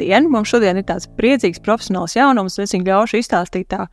Labdien! 0.00 0.30
Mums 0.32 0.48
šodien 0.48 0.78
ir 0.80 0.84
tāds 0.88 1.04
priecīgs 1.18 1.60
profesionāls 1.60 2.14
jaunums, 2.16 2.54
un 2.56 2.64
es 2.64 2.72
viņu 2.72 2.86
ļaušu 2.86 3.18
izstāstīt 3.20 3.66
tā, 3.68 3.84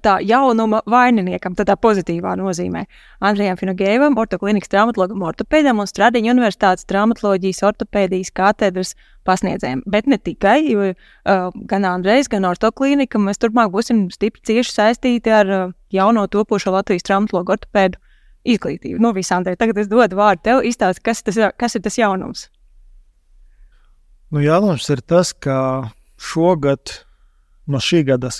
tā 0.00 0.14
jaunuma 0.24 0.80
vaininiekam, 0.88 1.52
tādā 1.52 1.74
pozitīvā 1.76 2.32
nozīmē. 2.40 2.86
Andrejam 3.20 3.58
Finogēvam, 3.60 4.16
ortoklinikas 4.16 4.72
traumatologam, 4.72 5.20
ortopēdam 5.28 5.82
un 5.82 5.90
Stradiņu 5.90 6.32
universitātes 6.32 6.88
traumatoloģijas 6.88 7.60
ortopēdijas 7.68 8.32
katedras 8.32 8.94
pasniedzējiem. 9.28 9.84
Bet 9.92 10.08
ne 10.08 10.16
tikai, 10.16 10.56
jo 10.70 10.88
uh, 10.88 11.52
gan 11.68 11.84
Andrejs, 11.90 12.32
gan 12.32 12.48
ortoklinika 12.48 13.20
mēs 13.20 13.42
turpmāk 13.44 13.74
būsim 13.76 14.06
stipri 14.14 14.40
cieši 14.48 14.72
saistīti 14.78 15.36
ar 15.36 15.52
uh, 15.52 15.76
jauno 15.92 16.24
topošo 16.32 16.72
Latvijas 16.72 17.04
traumatologu 17.10 17.58
ortopēdu 17.58 18.00
izglītību. 18.48 19.04
Nu, 19.04 19.12
viss, 19.12 19.36
Andrej, 19.36 19.60
tagad 19.60 19.84
es 19.84 19.92
dodu 19.92 20.16
vārdu 20.16 20.48
tev, 20.48 20.64
izstāsti, 20.64 21.04
kas, 21.04 21.20
tas, 21.28 21.44
kas 21.60 21.76
ir 21.76 21.84
tas 21.84 22.00
jaunums. 22.00 22.48
Nu, 24.32 24.40
jautājums 24.40 24.86
ir 24.88 25.02
tas, 25.04 25.34
ka 25.36 25.54
šogad, 26.16 26.88
no 27.68 27.76
šī 27.84 27.98
gada, 28.08 28.30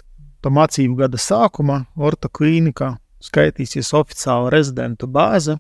mācību 0.41 0.97
gada 1.03 1.21
sākuma, 1.21 1.83
Orta 2.01 2.31
klīnikā 2.33 2.95
skaitīsies 3.21 3.93
oficiāla 4.01 4.49
rezidentu 4.55 5.05
bāze, 5.13 5.59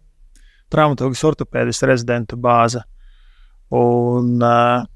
traumatoloģijas 0.72 1.26
ortopēdijas 1.28 1.84
rezidentu 1.90 2.40
bāze. 2.40 2.80
Un, 3.76 4.40
uh, 4.40 4.88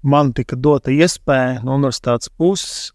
man 0.00 0.32
tika 0.32 0.56
dota 0.56 0.88
iespēja 0.96 1.60
no 1.60 1.76
universitātes 1.76 2.32
puses, 2.32 2.90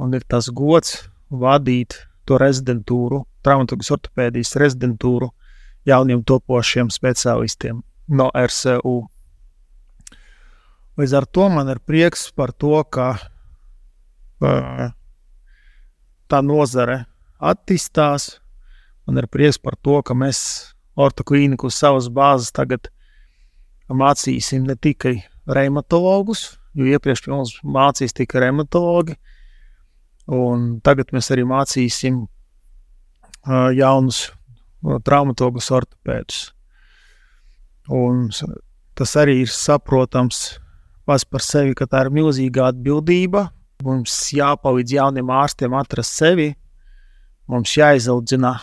un 0.00 0.16
ir 0.16 0.24
tas 0.24 0.48
gods 0.48 1.10
vadīt 1.28 2.00
to 2.24 2.40
rezidentūru, 2.40 3.26
traumatoloģijas 3.44 3.98
ortopēdijas 4.00 4.56
rezidentūru 4.64 5.34
jauniem 5.84 6.24
topošiem 6.24 6.88
speciālistiem 6.88 7.84
no 8.08 8.32
RSU. 8.32 9.02
Līdz 10.94 11.14
ar 11.18 11.24
to 11.26 11.48
man 11.50 11.66
ir 11.72 11.80
prieks 11.82 12.28
par 12.30 12.52
to, 12.54 12.76
ka 12.86 13.16
tā 16.30 16.40
nozare 16.44 17.04
attīstās. 17.42 18.38
Man 19.04 19.18
ir 19.18 19.26
prieks 19.26 19.58
par 19.58 19.74
to, 19.74 19.98
ka 20.06 20.14
mēs 20.14 20.38
ortoklīniku 20.94 21.70
savas 21.74 22.06
bāzes 22.08 22.54
tagad 22.54 22.88
mācīsim 23.90 24.64
ne 24.68 24.76
tikai 24.78 25.16
reumatologus, 25.50 26.54
jo 26.78 26.86
iepriekš 26.88 27.26
mums 27.28 27.58
mācīs 27.66 28.14
tikai 28.16 28.46
reumatologi, 28.46 29.18
un 30.30 30.78
tagad 30.80 31.10
mēs 31.12 31.28
arī 31.34 31.44
mācīsim 31.44 32.22
uh, 32.24 33.70
jaunus 33.76 34.28
uh, 34.30 35.00
traumatologus 35.04 35.72
ortopēdus. 35.74 36.44
Un 37.92 38.30
tas 38.96 39.16
arī 39.20 39.42
ir 39.42 39.50
saprotams 39.52 40.54
pats 41.06 41.24
par 41.24 41.44
sevi, 41.44 41.74
ka 41.76 41.86
tā 41.88 42.04
ir 42.06 42.12
milzīga 42.14 42.70
atbildība. 42.70 43.48
Mums 43.84 44.14
jāpalīdz 44.32 44.94
jauniem 44.96 45.32
ārstiem 45.34 45.74
atrast 45.76 46.16
sevi, 46.16 46.52
mums 47.50 47.74
jāizaudzina 47.76 48.54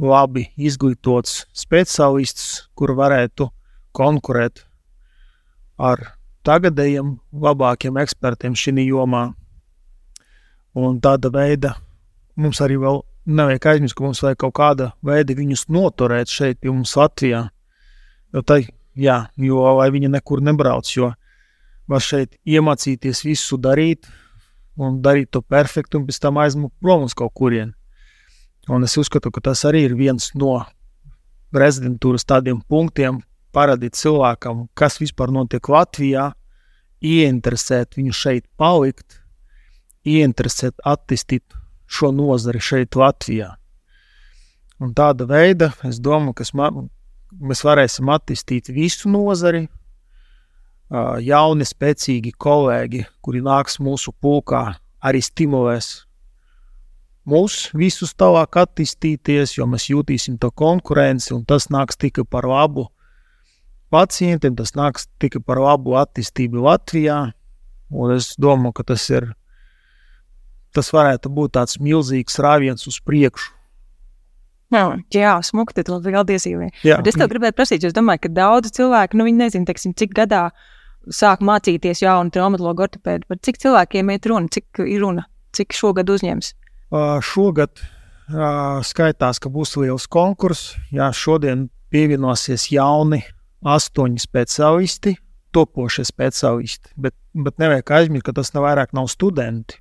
labi 0.00 0.48
izglītots 0.58 1.44
speciālists, 1.54 2.66
kur 2.74 2.94
varētu 2.98 3.46
konkurēt 3.94 4.64
ar 5.78 6.02
tagadējiem 6.44 7.16
labākiem 7.44 7.98
ekspertiem 8.02 8.56
šajā 8.58 8.88
jomā. 8.88 9.24
Un 10.74 10.98
tāda 10.98 11.30
veida 11.30 11.76
mums 12.34 12.58
arī 12.64 12.80
vēl 12.82 13.04
nevajag 13.30 13.68
aizmirst, 13.70 13.96
ka 13.96 14.04
mums 14.04 14.22
vajag 14.24 14.40
kaut 14.42 14.54
kāda 14.58 14.90
veida 15.06 15.36
viņus 15.36 15.68
noturēt 15.72 16.32
šeit, 16.32 16.58
pie 16.60 16.72
mums 16.72 16.96
Latvijā. 16.98 17.46
Jo, 18.34 18.42
tai, 18.42 18.64
jā, 18.98 19.28
jo 19.38 19.62
lai 19.78 19.88
viņi 19.94 20.10
nekur 20.16 20.42
nebrauc, 20.42 20.90
jo 20.90 21.12
var 21.90 22.04
šeit 22.04 22.38
iemācīties 22.46 23.24
visu 23.26 23.58
darīt, 23.60 24.06
un 24.80 25.00
darīt 25.02 25.30
to 25.34 25.42
perfektu, 25.42 26.00
un 26.00 26.06
pēc 26.08 26.20
tam 26.22 26.40
aizmukt 26.42 26.74
prom 26.82 27.04
uz 27.06 27.14
kaut 27.14 27.34
kurien. 27.36 27.74
Un 28.68 28.86
es 28.86 28.96
uzskatu, 28.96 29.30
ka 29.30 29.42
tas 29.50 29.64
arī 29.68 29.84
ir 29.88 29.96
viens 29.98 30.30
no 30.34 30.56
rezidentūras 31.54 32.24
tādiem 32.26 32.62
punktiem, 32.68 33.20
parādīt 33.54 33.98
cilvēkam, 33.98 34.66
kas 34.74 34.98
vispār 34.98 35.30
notiek 35.34 35.68
Latvijā, 35.70 36.32
ieinteresēt 37.04 37.98
viņu 37.98 38.16
šeit 38.16 38.46
palikt, 38.58 39.20
ieinteresēt 40.08 40.80
attīstīt 40.84 41.44
šo 41.86 42.10
nozari 42.16 42.62
šeit 42.64 42.96
Latvijā. 42.98 43.52
Un 44.82 44.94
tāda 44.96 45.26
veida, 45.28 45.70
es 45.86 46.00
domāju, 46.02 46.34
ka 46.40 46.70
mēs 47.44 47.62
varēsim 47.64 48.10
attīstīt 48.10 48.72
visu 48.74 49.12
nozari, 49.12 49.68
jauni, 51.24 51.66
spēcīgi 51.66 52.34
kolēģi, 52.40 53.04
kuri 53.24 53.42
nāks 53.44 53.78
mūsu 53.82 54.12
pulkā, 54.22 54.66
arī 55.04 55.22
stimulēs 55.24 56.04
mūs 57.28 57.70
visus 57.76 58.14
tālāk 58.16 58.58
attīstīties, 58.60 59.56
jo 59.58 59.66
mēs 59.68 59.88
jutīsim 59.90 60.36
to 60.40 60.50
konkurenci, 60.52 61.32
un 61.36 61.44
tas 61.48 61.70
nāks 61.72 61.98
tikai 62.00 62.26
par 62.28 62.48
labu 62.48 62.88
pacientiem, 63.94 64.56
tas 64.58 64.74
nāks 64.76 65.08
tikai 65.22 65.42
par 65.44 65.60
labu 65.62 65.96
attīstību 66.00 66.64
Latvijā. 66.66 67.18
Un 67.94 68.14
es 68.14 68.32
domāju, 68.40 68.74
ka 68.80 68.86
tas 68.94 69.04
ir. 69.12 69.28
Tas 70.74 70.88
varētu 70.90 71.30
būt 71.30 71.52
tāds 71.54 71.78
milzīgs 71.78 72.40
rāviens 72.42 72.88
uz 72.90 72.96
priekšu. 73.06 73.52
Jā, 74.74 74.88
jā 75.14 75.34
smukti, 75.46 75.84
tad 75.86 76.02
vēl 76.02 76.24
diezīvē. 76.26 76.72
Es 76.82 77.14
tev 77.14 77.28
gribēju 77.30 77.54
prasīt, 77.54 77.84
jo 77.84 77.92
es 77.92 77.94
domāju, 77.94 78.24
ka 78.24 78.30
daudz 78.34 78.72
cilvēku, 78.74 79.20
nu, 79.20 79.28
viņi 79.28 79.38
nezina, 79.44 79.68
teiksim, 79.68 79.92
cik 79.94 80.16
gadā 80.16 80.48
uh, 80.48 80.72
sāk 81.12 81.42
mācīties 81.44 82.04
jaunu 82.04 82.32
traumatologu 82.34 82.86
ortopēdu. 82.86 83.28
Par 83.28 83.40
cik 83.44 83.60
cilvēkiem 83.62 84.12
iet 84.14 84.28
runa, 84.30 84.50
cik 84.52 84.84
ir 84.86 85.02
runa, 85.04 85.26
cik 85.56 85.76
šogad 85.76 86.10
uzņems? 86.14 86.52
Uh, 86.94 87.18
šogad 87.24 87.72
uh, 87.80 88.80
skaitās, 88.86 89.40
ka 89.42 89.52
būs 89.52 89.76
liels 89.80 90.06
konkurss. 90.10 90.74
Jā, 90.94 91.10
šodien 91.14 91.68
pievienosies 91.94 92.68
jauni 92.72 93.22
astoņi 93.64 94.20
speciālisti, 94.22 95.14
topošie 95.54 96.04
speciālisti. 96.08 96.92
Bet, 97.00 97.16
bet 97.34 97.60
nevajag 97.62 97.94
aizmirst, 98.00 98.26
ka 98.28 98.36
tas 98.36 98.52
nav 98.54 98.66
vairāk 98.68 98.94
nav 98.96 99.08
studenti. 99.12 99.80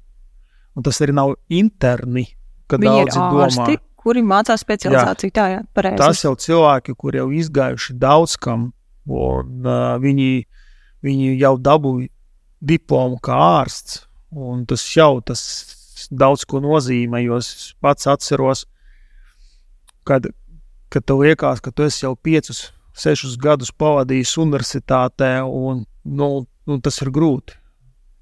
Un 0.73 0.85
tas 0.85 0.97
arī 1.05 1.13
nav 1.13 1.35
interni, 1.53 2.27
kad 2.71 2.81
Viņi 2.81 3.03
daudzi 3.03 3.19
domā. 3.19 3.73
Kuri 4.03 4.19
mācās 4.25 4.59
specializāciju, 4.59 5.29
jā, 5.29 5.35
tā 5.35 5.43
jā, 5.47 5.59
pareizi. 5.71 5.99
Tas 6.01 6.19
jau 6.25 6.33
cilvēki, 6.35 6.95
kuri 6.99 7.21
jau 7.21 7.29
izgājuši 7.31 7.93
daudz 8.01 8.33
kam, 8.41 8.65
un 9.07 9.63
uh, 9.63 9.93
viņi 10.03 10.25
Viņi 11.03 11.33
jau 11.35 11.55
dabūja 11.59 12.09
diplomu 12.63 13.19
kā 13.23 13.37
ārsts, 13.59 14.05
tas 14.69 14.83
jau 14.95 15.17
tas 15.25 15.41
daudz 16.11 16.45
ko 16.47 16.61
nozīmē. 16.63 17.23
Jo 17.23 17.39
es 17.41 17.73
pats 17.83 18.07
atceros, 18.09 18.65
kad, 20.07 20.29
kad 20.93 21.05
tev 21.07 21.23
liekas, 21.23 21.61
ka 21.63 21.73
tu 21.75 21.85
esi 21.87 22.05
jau 22.05 22.15
piecus, 22.15 22.69
sešus 22.93 23.35
gadus 23.41 23.73
pavadījis 23.75 24.37
universitātē, 24.41 25.35
un 25.43 25.83
nu, 26.03 26.29
nu, 26.67 26.79
tas 26.83 27.01
ir 27.03 27.11
grūti. 27.13 27.57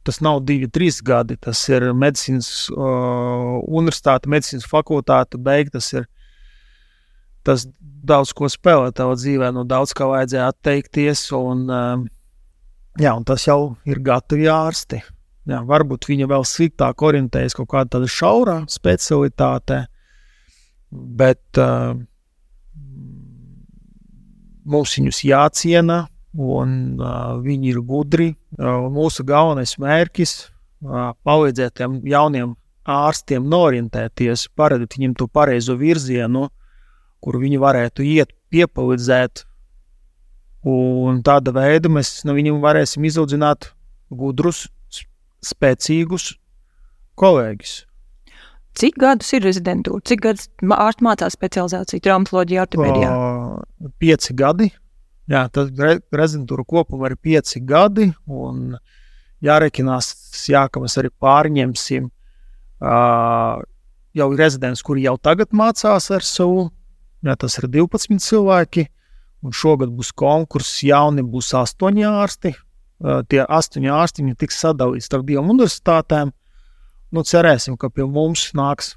Tas 0.01 0.17
nav 0.25 0.39
divi, 0.47 0.65
trīs 0.65 0.97
gadi. 1.05 1.35
Tas 1.37 1.59
ir 1.69 1.91
medicīnas 1.93 2.71
uh, 2.73 3.59
universitāte, 3.69 4.31
medicīnas 4.31 4.65
fakultāte, 4.65 5.37
beigta. 5.37 5.77
Tas 5.77 5.91
ir 5.93 6.07
tas 7.45 7.67
daudz 8.09 8.33
ko 8.37 8.49
spēlē 8.49 8.89
tavā 8.97 9.13
dzīvē, 9.17 9.51
no 9.53 9.65
daudz 9.69 9.93
kā 9.97 10.07
vajadzēja 10.09 10.47
atteikties. 10.49 11.27
Un, 11.37 11.67
uh, 11.69 12.07
Jā, 12.99 13.13
un 13.15 13.23
tas 13.23 13.45
jau 13.47 13.77
ir 13.87 14.01
gatavi 14.03 14.49
ārsti. 14.51 14.99
Jā, 15.49 15.61
varbūt 15.65 16.05
viņa 16.09 16.27
vēl 16.29 16.43
sliktāk 16.45 17.01
orientējas 17.01 17.55
kaut 17.57 17.69
kādā 17.71 17.95
tādā 17.95 18.09
šaurā 18.11 18.59
specialitātē, 18.69 19.79
bet 20.91 21.59
uh, 21.61 21.95
mums 24.67 24.95
viņus 24.99 25.21
jāciena, 25.25 26.03
un 26.37 26.75
uh, 26.99 27.37
viņi 27.41 27.71
ir 27.73 27.81
gudri. 27.87 28.31
Uh, 28.59 28.87
mūsu 28.93 29.25
galvenais 29.27 29.77
mērķis 29.81 30.35
uh,- 30.43 31.13
palīdzēt 31.27 31.79
tiem 31.79 32.01
jauniem 32.05 32.55
ārstiem 32.91 33.47
norientēties, 33.49 34.49
parādīt 34.57 34.97
viņiem 34.97 35.15
to 35.17 35.27
pareizo 35.31 35.77
virzienu, 35.79 36.49
kur 37.21 37.39
viņi 37.39 37.59
varētu 37.61 38.05
iet, 38.05 38.35
piepalīdzēt 38.51 39.45
Un 40.67 41.23
tāda 41.25 41.53
veida 41.55 41.89
mēs 41.89 42.19
no 42.27 42.35
viņiem 42.37 42.59
varēsim 42.61 43.05
izaudzināt 43.09 43.71
gudrus, 44.13 44.67
spēcīgus 45.41 46.35
kolēģus. 47.17 47.71
Cik 48.77 48.99
gadus 49.01 49.33
ir 49.33 49.43
rezidentūra? 49.43 50.03
Cik 50.07 50.21
gadus 50.23 50.45
ārsts 50.61 51.03
mācās 51.03 51.35
specializāciju 51.35 52.03
traumatoloģijā, 52.05 52.67
ortopēdijā? 52.67 53.09
Pieci 53.99 54.37
gadi. 54.37 54.69
Jā, 55.31 55.47
tad 55.53 55.73
re, 55.81 55.97
rezidentūra 56.13 56.63
kopumā 56.67 57.09
ir 57.09 57.17
pieci 57.17 57.59
gadi. 57.65 58.11
Un 58.29 58.77
jārekinās, 59.43 60.13
jā, 60.47 60.67
ka 60.69 60.83
mēs 60.83 60.95
arī 61.01 61.09
pārņemsim 61.23 62.07
uh, 62.07 63.65
jau 64.13 64.31
rezidents, 64.37 64.85
kuri 64.85 65.09
jau 65.09 65.17
tagad 65.17 65.57
mācās 65.57 66.11
ar 66.13 66.23
savu. 66.23 66.69
Jā, 67.25 67.35
tas 67.41 67.57
ir 67.57 67.67
12 67.81 68.21
cilvēki. 68.21 68.85
Uh, 68.85 69.00
Un 69.41 69.55
šogad 69.55 69.89
būs 69.89 70.11
konkurss, 70.13 70.83
jauni 70.85 71.23
būs 71.25 71.53
astoņi 71.57 72.05
ārsti. 72.09 72.53
tie 73.01 73.41
astoņi 73.41 73.89
ārstiņi 73.89 74.35
tiks 74.37 74.59
sadalīti 74.61 75.05
starp 75.05 75.25
divām 75.25 75.49
universitātēm. 75.49 76.29
Nu, 77.11 77.23
cerēsim, 77.25 77.77
ka 77.77 77.89
pie 77.89 78.05
mums 78.05 78.51
nāks 78.53 78.95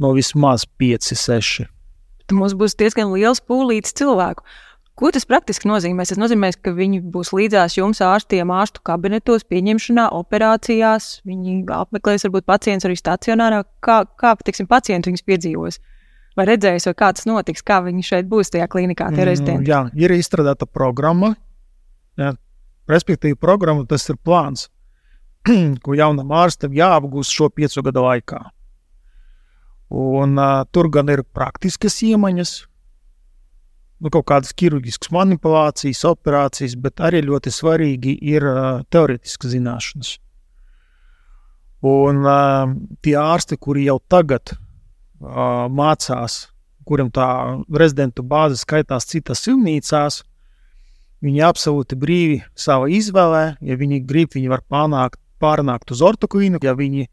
no 0.00 0.14
vismaz 0.16 0.64
5, 0.80 1.12
6. 1.14 1.68
Tad 2.26 2.36
mums 2.38 2.56
būs 2.56 2.78
diezgan 2.80 3.12
liels 3.12 3.42
pūlītis 3.44 3.94
cilvēku. 4.00 4.46
Ko 5.00 5.08
tas 5.14 5.24
praktiski 5.24 5.68
nozīmē? 5.68 6.04
Tas 6.04 6.18
nozīmē, 6.20 6.50
ka 6.60 6.74
viņi 6.76 6.98
būs 7.12 7.30
līdzās 7.32 7.78
jums 7.78 8.02
ārstiem, 8.04 8.50
ārstu 8.52 8.82
kabinetos, 8.84 9.46
pieņemšanā, 9.48 10.10
operācijās. 10.12 11.22
Viņi 11.28 11.62
apmeklēs, 11.72 12.26
varbūt 12.26 12.48
pacients 12.50 12.84
arī 12.84 12.98
stacionārā. 13.00 13.62
Kā, 13.84 14.02
kā 14.20 14.34
tiksim, 14.44 14.68
pacienti 14.68 15.08
viņus 15.08 15.24
piedzīvos? 15.24 15.80
Vai 16.38 16.46
redzējis, 16.46 16.86
vai 16.90 16.94
kā 16.94 17.08
tas 17.16 17.26
notiks, 17.26 17.64
kā 17.66 17.80
viņi 17.82 18.04
šeit 18.06 18.28
būs 18.30 18.52
tajā 18.54 18.68
klinikā, 18.70 19.08
tie 19.14 19.26
rezidenti? 19.26 19.64
Mm, 19.64 19.70
jā, 19.70 19.80
ir 20.06 20.14
izstrādāta 20.14 20.68
programma. 20.68 21.32
Jā, 22.20 22.34
respektīvi, 22.90 23.38
programma 23.40 23.86
tas 23.88 24.06
ir 24.12 24.18
plāns, 24.22 24.68
ko 25.84 25.98
jaunam 25.98 26.30
ārstam 26.38 26.74
jāapgūst 26.76 27.34
šo 27.34 27.50
piecu 27.50 27.82
gadu 27.86 28.06
laikā. 28.06 28.44
Un, 29.90 30.38
uh, 30.38 30.62
tur 30.70 30.86
gan 30.94 31.10
ir 31.10 31.24
praktiskas 31.34 31.98
iemaņas, 32.06 32.54
nu, 34.00 34.10
kaut 34.14 34.28
kādas 34.30 34.54
ķirurģiskas 34.54 35.10
manipulācijas, 35.16 36.04
operācijas, 36.12 36.78
bet 36.78 37.02
arī 37.02 37.24
ļoti 37.26 37.50
svarīgi 37.52 38.14
ir 38.36 38.46
uh, 38.46 38.84
teorētiskas 38.86 39.56
zināšanas. 39.56 40.14
Un 41.90 42.22
uh, 42.22 42.70
tie 43.02 43.18
ārsti, 43.18 43.58
kuri 43.58 43.88
jau 43.88 43.98
tagad 44.06 44.54
uh, 45.20 45.68
mācās, 45.70 46.48
kuriem 46.88 47.10
tā 47.14 47.28
rezidentu 47.70 48.24
bāze 48.26 48.58
skaitās 48.60 49.06
citās 49.10 49.44
slimnīcās, 49.44 50.22
viņi 51.24 51.42
absolūti 51.44 51.98
brīvi 52.00 52.40
savā 52.58 52.88
izvēlē. 52.96 53.44
Ja 53.60 53.76
viņi 53.80 54.02
grib, 54.08 54.32
viņi 54.34 54.52
var 54.52 54.64
panākt, 54.68 55.20
pārnākt 55.40 55.92
uz 55.94 56.02
ortoklīnu, 56.04 56.60
ja 56.64 56.74
viņi 56.76 57.08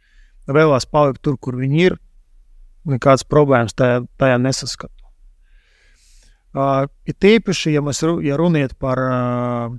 vēlās 0.47 0.87
palikt 0.89 1.23
tur, 1.23 1.37
kur 1.39 1.59
viņi 1.59 1.83
ir. 1.89 1.97
Nekādas 2.87 3.27
problēmas 3.27 3.75
tajā, 3.75 4.05
tajā 4.19 4.37
nesaskata. 4.39 4.93
Uh, 6.57 6.87
ir 7.05 7.13
tīpaši, 7.19 7.75
ja 7.75 7.83
mēs 7.83 7.99
ja 8.23 8.37
runājam 8.39 8.71
par 8.79 9.01
uh, 9.03 9.75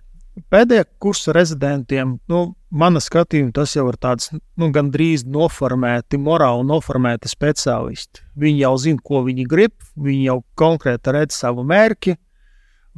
pēdējā 0.52 0.84
kursa 1.02 1.32
rezidentiem, 1.36 2.16
nu, 2.30 2.40
manā 2.70 3.00
skatījumā 3.02 3.52
tas 3.56 3.74
jau 3.76 3.86
ir 3.90 3.98
tāds 4.00 4.30
nu, 4.32 4.70
gandrīz 4.74 5.24
noformēti, 5.28 6.20
morāli 6.22 6.66
noformēti 6.68 7.30
speciālisti. 7.30 8.24
Viņi 8.38 8.64
jau 8.64 8.72
zina, 8.80 9.04
ko 9.04 9.22
viņi 9.26 9.46
grib, 9.48 9.74
viņi 9.96 10.24
jau 10.28 10.40
konkrēti 10.58 11.14
redz 11.16 11.38
savu 11.38 11.64
mērķi. 11.68 12.16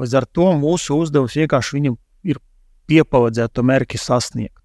Līdz 0.00 0.16
ar 0.20 0.26
to 0.26 0.48
mūsu 0.56 1.00
uzdevums 1.02 1.36
vienkārši 1.36 1.76
viņam 1.76 1.98
ir 2.28 2.40
piepaudzēt 2.90 3.54
to 3.54 3.64
mērķi 3.66 4.00
sasniegt. 4.00 4.56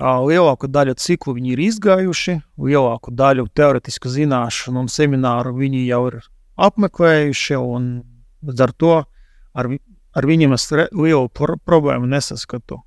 Lielāko 0.00 0.68
daļu 0.68 0.96
ciklu 0.98 1.36
viņi 1.36 1.52
ir 1.54 1.60
izgājuši, 1.68 2.40
lielāko 2.58 3.12
daļu 3.14 3.46
teorētisku 3.54 4.10
zināšanu 4.10 4.82
un 4.82 4.90
semināru 4.90 5.54
viņi 5.54 5.84
jau 5.86 6.00
ir 6.10 6.18
apmeklējuši, 6.66 7.56
un 7.56 7.86
līdz 8.44 8.64
ar 8.66 8.72
to 8.74 8.94
ar, 9.54 9.70
ar 10.14 10.26
viņiem 10.28 10.54
es 10.56 10.68
lielu 10.72 11.28
pro 11.28 11.58
problēmu 11.58 12.08
nesaskatu. 12.10 12.80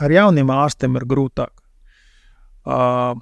Ar 0.00 0.12
jauniem 0.12 0.52
ārstiem 0.52 0.96
ir 0.96 1.06
grūtāk. 1.08 1.52
Uh, 2.64 3.16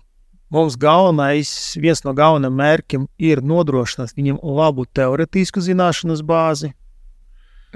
mums 0.51 0.77
galvenais, 0.81 1.51
viens 1.81 2.03
no 2.05 2.15
galvenajiem 2.17 2.59
mērķiem 2.59 3.07
ir 3.31 3.43
nodrošināt 3.45 4.17
viņiem 4.19 4.41
labu 4.43 4.87
teoretisku 4.95 5.63
zināšanas 5.65 6.25
bāzi. 6.27 6.73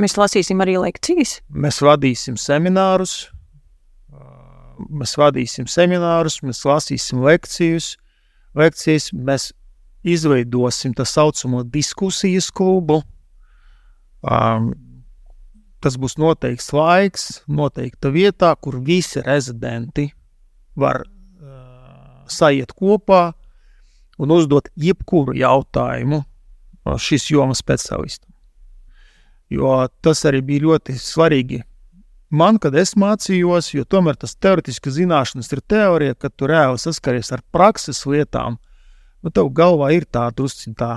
Mēs 0.00 0.16
lasīsim 0.16 0.62
arī 0.64 0.78
lekcijas. 0.80 1.38
Mēs 1.52 1.82
vadīsim 1.84 2.38
seminārus, 2.40 3.26
mēs 4.88 5.16
vadīsim 5.20 5.68
seminārus, 5.68 6.40
mēs 6.42 6.62
lasīsim 6.66 7.20
lekcijas, 7.26 7.96
lekcijas 8.56 9.10
mēs 9.12 9.50
izveidosim 10.02 10.96
tā 10.96 11.04
saucamo 11.06 11.62
diskusijas 11.62 12.50
klubu. 12.50 13.02
Um, 14.22 14.72
tas 15.82 15.98
būs 16.00 16.16
noteikts 16.20 16.72
laiks, 16.76 17.26
noteikta 17.46 18.12
vietā, 18.14 18.52
kur 18.56 18.78
visi 18.82 19.22
rezidenti 19.24 20.08
var 20.78 21.04
uh, 21.04 22.22
sajiet 22.30 22.72
kopā 22.76 23.32
un 24.22 24.34
uzdot 24.34 24.70
jebkuru 24.78 25.34
jautājumu 25.36 26.22
šīs 26.82 27.28
jomas 27.30 27.60
speciālistam. 27.62 28.30
Jo 29.52 29.82
tas 30.02 30.24
arī 30.26 30.40
bija 30.46 30.66
ļoti 30.66 30.96
svarīgi 30.98 31.60
man, 32.32 32.58
kad 32.62 32.74
es 32.78 32.94
mācījos, 32.98 33.72
jo 33.76 33.84
tomēr 33.88 34.16
tas 34.20 34.34
teorētiski 34.40 34.92
zināšanas 34.96 35.52
ir 35.52 35.62
teorija, 35.68 36.16
kad 36.18 36.34
tu 36.36 36.48
reāli 36.50 36.80
saskaries 36.80 37.32
ar 37.34 37.44
prakses 37.54 38.02
lietām, 38.08 38.58
nu, 39.22 39.32
tev 39.34 39.52
galvā 39.54 39.92
ir 39.96 40.08
tā 40.08 40.28
drusciņā 40.34 40.78
tā. 40.78 40.92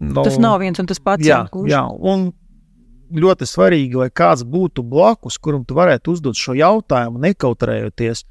No, 0.00 0.24
tas 0.24 0.38
nav 0.40 0.60
viens 0.62 0.80
un 0.80 0.88
tas 0.88 1.00
pats. 1.02 1.24
Jā, 1.26 1.42
jā, 1.68 1.82
un 1.84 2.30
ļoti 3.10 3.46
svarīgi, 3.48 3.98
lai 3.98 4.10
kāds 4.10 4.44
būtu 4.46 4.84
blakus, 4.86 5.38
kuram 5.38 5.64
tu 5.64 5.76
varētu 5.78 6.14
uzdot 6.14 6.38
šo 6.38 6.54
jautājumu, 6.58 7.20
nekautrējoties. 7.24 8.24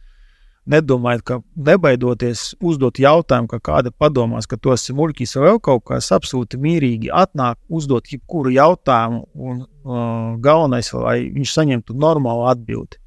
Nedomājiet, 0.70 1.24
ka 1.26 1.40
nebaidoties 1.66 2.54
uzdot 2.62 3.00
jautājumu, 3.02 3.50
ka 3.50 3.58
kāda 3.64 3.90
padomās, 3.96 4.46
ka 4.46 4.58
tu 4.58 4.74
esi 4.74 4.94
muļķis 4.94 5.36
vai 5.38 5.46
vēl 5.48 5.62
kaut 5.66 5.86
kas 5.90 6.12
absolūti 6.14 6.60
mierīgi, 6.62 7.10
atnāk 7.10 7.58
uzdot 7.74 8.12
jebkuru 8.12 8.54
jautājumu, 8.54 9.24
un 9.34 9.64
uh, 9.64 10.36
galvenais, 10.44 10.92
lai 10.94 11.24
viņš 11.34 11.56
saņemtu 11.56 11.96
normālu 11.98 12.46
atbildi. 12.52 13.00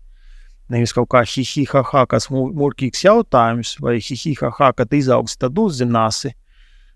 Nevis 0.72 0.94
kaut 0.96 1.10
kā 1.12 1.22
hihihaha, 1.28 2.06
kas 2.10 2.30
mūrkīgs 2.32 3.04
jautājums, 3.04 3.76
vai 3.82 3.98
hihihaha, 4.00 4.72
kad 4.78 4.96
izaugs, 4.96 5.36
tad 5.38 5.58
uzzināsi, 5.60 6.32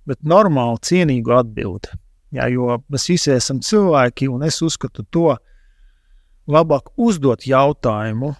bet 0.08 0.22
normāli 0.24 0.82
cienīgu 0.88 1.36
atbildi. 1.36 1.94
Jā, 2.36 2.48
jo 2.52 2.80
mēs 2.92 3.06
visi 3.10 3.32
esam 3.34 3.60
cilvēki, 3.64 4.28
un 4.32 4.44
es 4.46 4.60
uzskatu 4.64 5.06
to 5.10 5.30
labāk 6.50 6.92
uzdot 7.00 7.46
jautājumu 7.48 8.34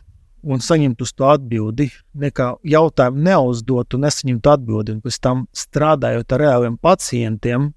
un 0.47 0.63
saņemt 0.63 1.01
uz 1.03 1.11
to 1.17 1.27
atbildi, 1.27 1.89
nekā 2.15 2.53
jautājumu 2.63 3.25
neuzdot 3.27 3.97
un 3.97 4.07
nesaņemt 4.07 4.53
atbildi. 4.53 4.95
Un 4.95 5.01
pēc 5.03 5.19
tam 5.23 5.47
strādājot 5.57 6.37
ar 6.37 6.45
reāliem 6.45 6.77
pacientiem, 6.79 7.73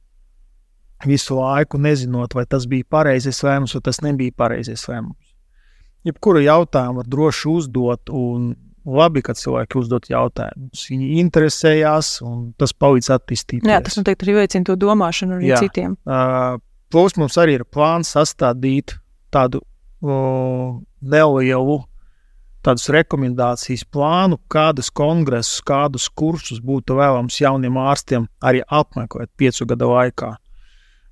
visu 1.07 1.39
laiku 1.39 1.79
nezinot, 1.81 2.35
vai 2.35 2.45
tas 2.45 2.67
bija 2.69 2.85
pareizais 2.97 3.41
lēmums 3.47 3.73
vai 3.77 3.83
tas 3.87 4.03
nebija 4.05 4.35
pareizais 4.37 4.85
lēmums 4.91 5.29
jebkuru 6.07 6.43
jautājumu 6.43 7.01
var 7.01 7.09
droši 7.09 7.49
uzdot. 7.51 8.11
Labi, 8.89 9.21
ka 9.25 9.35
cilvēki 9.37 9.77
uzdod 9.79 10.07
jautājumus. 10.09 10.85
Viņi 10.89 11.19
interesējās, 11.21 12.15
un 12.25 12.49
tas 12.59 12.73
palīdz 12.73 13.11
attīstīt. 13.15 13.67
Jā, 13.67 13.79
tas 13.85 13.99
noteikti 13.99 14.27
arī 14.27 14.39
veicina 14.41 14.65
to 14.69 14.77
domāšanu 14.79 15.37
arī 15.37 15.51
Jā. 15.51 15.61
citiem. 15.61 15.93
Uh, 16.09 16.57
plus 16.89 17.17
mums 17.19 17.37
arī 17.41 17.59
ir 17.59 17.67
plāns 17.69 18.15
sastādīt 18.15 18.97
tādu 19.33 19.61
uh, 19.61 20.79
nelielu 21.01 21.79
tādus 22.65 22.89
rekomendācijas 22.91 23.85
plānu, 23.87 24.39
kādus 24.51 24.89
kongresus, 24.91 25.61
kādus 25.63 26.09
kursus 26.09 26.59
būtu 26.59 26.97
vēlams 26.99 27.39
jauniem 27.39 27.79
ārstiem 27.79 28.27
arī 28.43 28.63
apmeklēt 28.67 29.31
piecu 29.39 29.67
gadu 29.69 29.93
laikā. 29.93 30.33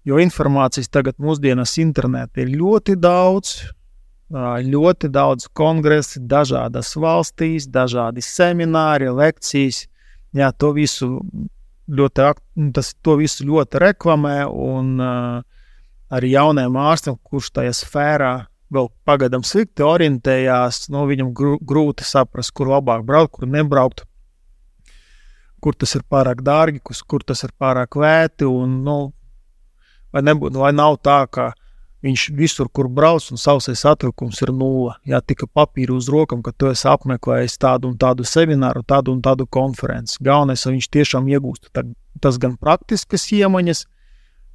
Jo 0.08 0.20
informācijas 0.24 0.92
tagad 0.92 1.18
mūsdienās 1.20 1.78
internetā 1.84 2.44
ir 2.44 2.54
ļoti 2.60 2.96
daudz, 3.00 3.58
ļoti 4.32 5.10
daudz 5.10 5.48
kongresu, 5.56 6.20
dažādas 6.20 6.96
valstīs, 6.96 7.68
dažādi 7.68 8.22
semināri, 8.22 9.08
lekcijas. 9.10 9.88
Jā, 10.36 10.52
to 10.52 10.74
visu 10.76 11.22
ļoti, 11.88 12.34
tas, 12.76 12.94
to 13.02 13.16
visu 13.16 13.46
ļoti 13.48 13.80
reklamē, 13.80 14.46
un 14.52 15.00
uh, 15.00 15.42
arī 16.12 16.34
jaunajam 16.36 16.76
ārstam, 16.76 17.18
kurš 17.24 17.52
tajā 17.56 17.74
sfērā 17.74 18.34
vēl 18.74 18.90
pagaidām 19.08 19.46
slikti 19.48 19.86
orientējās, 19.86 20.90
nu, 20.92 21.06
viņam 21.08 21.32
grūti 21.64 22.04
saprast, 22.04 22.52
kur 22.52 22.68
labāk 22.74 23.06
braukt, 23.08 23.38
kur 23.38 23.48
nebraukt, 23.48 24.04
kur 25.64 25.76
tas 25.76 25.96
ir 25.96 26.04
pārāk 26.04 26.44
dārgi, 26.44 26.82
kur, 26.84 27.00
kur 27.08 27.24
tas 27.24 27.44
ir 27.48 27.54
pārāk 27.58 27.96
lēti. 27.96 28.46
Un, 28.46 28.82
nu, 28.84 28.98
vai, 30.12 30.24
nebūtu, 30.28 30.60
vai 30.60 30.74
nav 30.76 31.00
tā, 31.00 31.22
ka 31.32 31.54
Viņš 32.08 32.24
visur, 32.38 32.70
kur 32.72 32.88
brauc, 32.88 33.26
un 33.34 33.40
sausais 33.42 33.82
atvilkums 33.90 34.40
ir 34.46 34.54
nulle. 34.56 34.94
Jā, 35.10 35.20
tika 35.20 35.48
papīra 35.50 35.96
uz 35.98 36.08
rokām, 36.14 36.40
ka 36.46 36.54
tu 36.56 36.70
esi 36.72 36.88
apmeklējis 36.88 37.58
tādu 37.60 37.92
un 37.92 37.98
tādu 38.00 38.24
semināru, 38.24 38.86
tādu 38.88 39.12
un 39.12 39.20
tādu 39.26 39.48
konferenci. 39.50 40.22
Galvenais, 40.24 40.64
lai 40.66 40.78
viņš 40.78 40.90
tiešām 40.96 41.28
iegūst 41.36 41.72
tas 42.22 42.40
gan 42.42 42.56
praktiskas 42.58 43.28
iemaņas, 43.36 43.86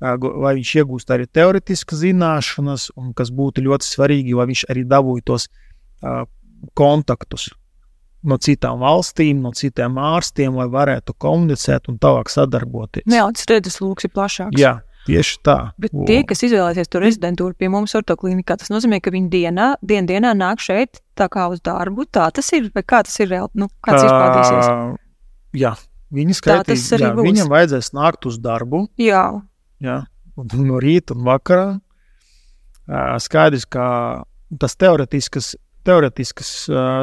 lai 0.02 0.54
viņš 0.58 0.74
iegūst 0.80 1.12
arī 1.14 1.28
teoretiskas 1.30 2.02
zināšanas, 2.02 2.88
un 2.98 3.12
kas 3.14 3.30
būtu 3.34 3.62
ļoti 3.68 3.86
svarīgi, 3.86 4.36
lai 4.38 4.48
viņš 4.50 4.64
arī 4.72 4.86
dabūtu 4.90 5.26
tos 5.30 5.48
kontaktus 6.78 7.50
no 8.22 8.38
citām 8.38 8.82
valstīm, 8.82 9.40
no 9.42 9.50
citiem 9.56 9.98
ārstiem, 9.98 10.54
lai 10.58 10.68
varētu 10.70 11.14
komunicēt 11.18 11.90
un 11.90 11.98
tālāk 12.02 12.30
sadarboties. 12.30 13.06
Jā, 13.10 13.26
tas 13.34 13.48
redzes 13.50 13.80
lūks 13.82 14.06
ir 14.06 14.14
plašāks. 14.14 14.58
Jā. 14.60 14.76
Tieši 15.02 15.38
tā. 15.42 15.56
Bet 15.82 15.94
tie, 16.06 16.20
kas 16.28 16.44
izvēlēsies 16.46 16.90
to 16.92 17.00
rezidentūru 17.02 17.56
pie 17.58 17.70
mums, 17.72 17.94
ortoklinikā, 17.98 18.54
tas 18.60 18.70
nozīmē, 18.70 19.00
ka 19.02 19.10
viņi 19.10 19.30
dienā, 19.32 19.68
dien 19.82 20.06
dienā 20.06 20.30
nāk 20.38 20.62
šeit 20.62 21.02
tā 21.18 21.26
kā 21.32 21.48
uz 21.50 21.58
darbu. 21.64 22.06
Tā 22.06 22.28
tas 22.34 22.52
ir, 22.54 22.68
vai 22.74 22.84
kā 22.86 23.02
tas 23.06 23.18
ir 23.18 23.32
reāli? 23.32 23.50
Nu, 23.58 23.66
kāds 23.82 24.04
izpaudīsies? 24.06 25.00
Jā, 25.58 25.74
viņi 26.14 26.38
skaitīs, 26.38 26.86
jā, 26.94 27.10
būs. 27.18 27.26
viņam 27.26 27.50
vajadzēs 27.50 27.90
nākt 27.98 28.30
uz 28.30 28.38
darbu. 28.42 28.86
Jā, 29.02 29.26
Jā, 29.82 30.04
un 30.38 30.52
no 30.68 30.78
rīta 30.82 31.16
un 31.16 31.24
vakarā. 31.26 31.66
Skaidrs, 33.22 33.66
ka 33.70 33.84
tas 34.60 34.76
teoretiskas, 34.78 35.52
teoretiskas 35.86 36.52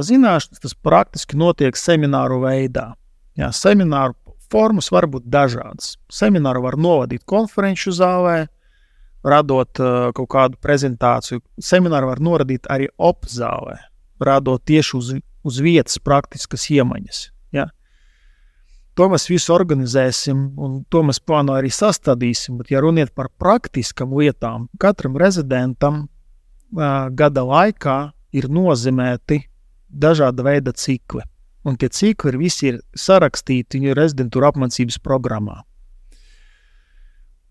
zināšanas, 0.07 0.61
tas 0.63 0.75
praktiski 0.75 1.39
notiek 1.39 1.79
semināru 1.79 2.39
veidā. 2.45 2.93
Jā, 3.39 3.51
semināru 3.55 4.15
formas 4.51 4.91
var 4.91 5.07
būt 5.09 5.27
dažādas. 5.29 5.95
Semināru 6.11 6.63
var 6.65 6.77
novadīt 6.79 7.25
konferenču 7.29 7.93
zālē, 7.95 8.47
radot 9.25 9.81
ā, 9.81 10.11
kaut 10.15 10.29
kādu 10.31 10.59
prezentāciju. 10.63 11.41
Semināru 11.61 12.11
var 12.11 12.21
noradīt 12.23 12.69
arī 12.71 12.89
opzālē, 12.97 13.77
radot 14.23 14.63
tieši 14.65 14.95
uz, 14.97 15.11
uz 15.45 15.59
vietas 15.63 15.99
praktiskas 16.03 16.69
iemaņas. 16.73 17.21
Jā. 17.55 17.69
To 18.99 19.07
mēs 19.11 19.29
visu 19.31 19.53
organizēsim, 19.55 20.49
un 20.59 20.81
to 20.91 21.03
mēs 21.07 21.21
plāno 21.23 21.55
arī 21.55 21.71
sastādīsim. 21.71 22.57
Bet, 22.59 22.71
ja 22.73 22.81
runiet 22.83 23.13
par 23.15 23.29
praktiskām 23.39 24.15
lietām, 24.17 24.67
katram 24.79 25.15
rezidentam 25.19 26.05
uh, 26.05 27.07
gada 27.15 27.45
laikā 27.47 27.99
ir 28.35 28.49
nozīmēti 28.51 29.43
dažāda 29.89 30.45
veida 30.45 30.73
cikli. 30.75 31.23
Un 31.67 31.75
tie 31.79 31.89
cikli 31.91 32.31
ir 32.33 32.37
visi 32.39 32.69
ir 32.71 32.77
sarakstīti 32.95 33.79
viņu 33.79 33.95
rezidentūra 33.97 34.53
apmācības 34.53 34.99
programmā. 35.03 35.57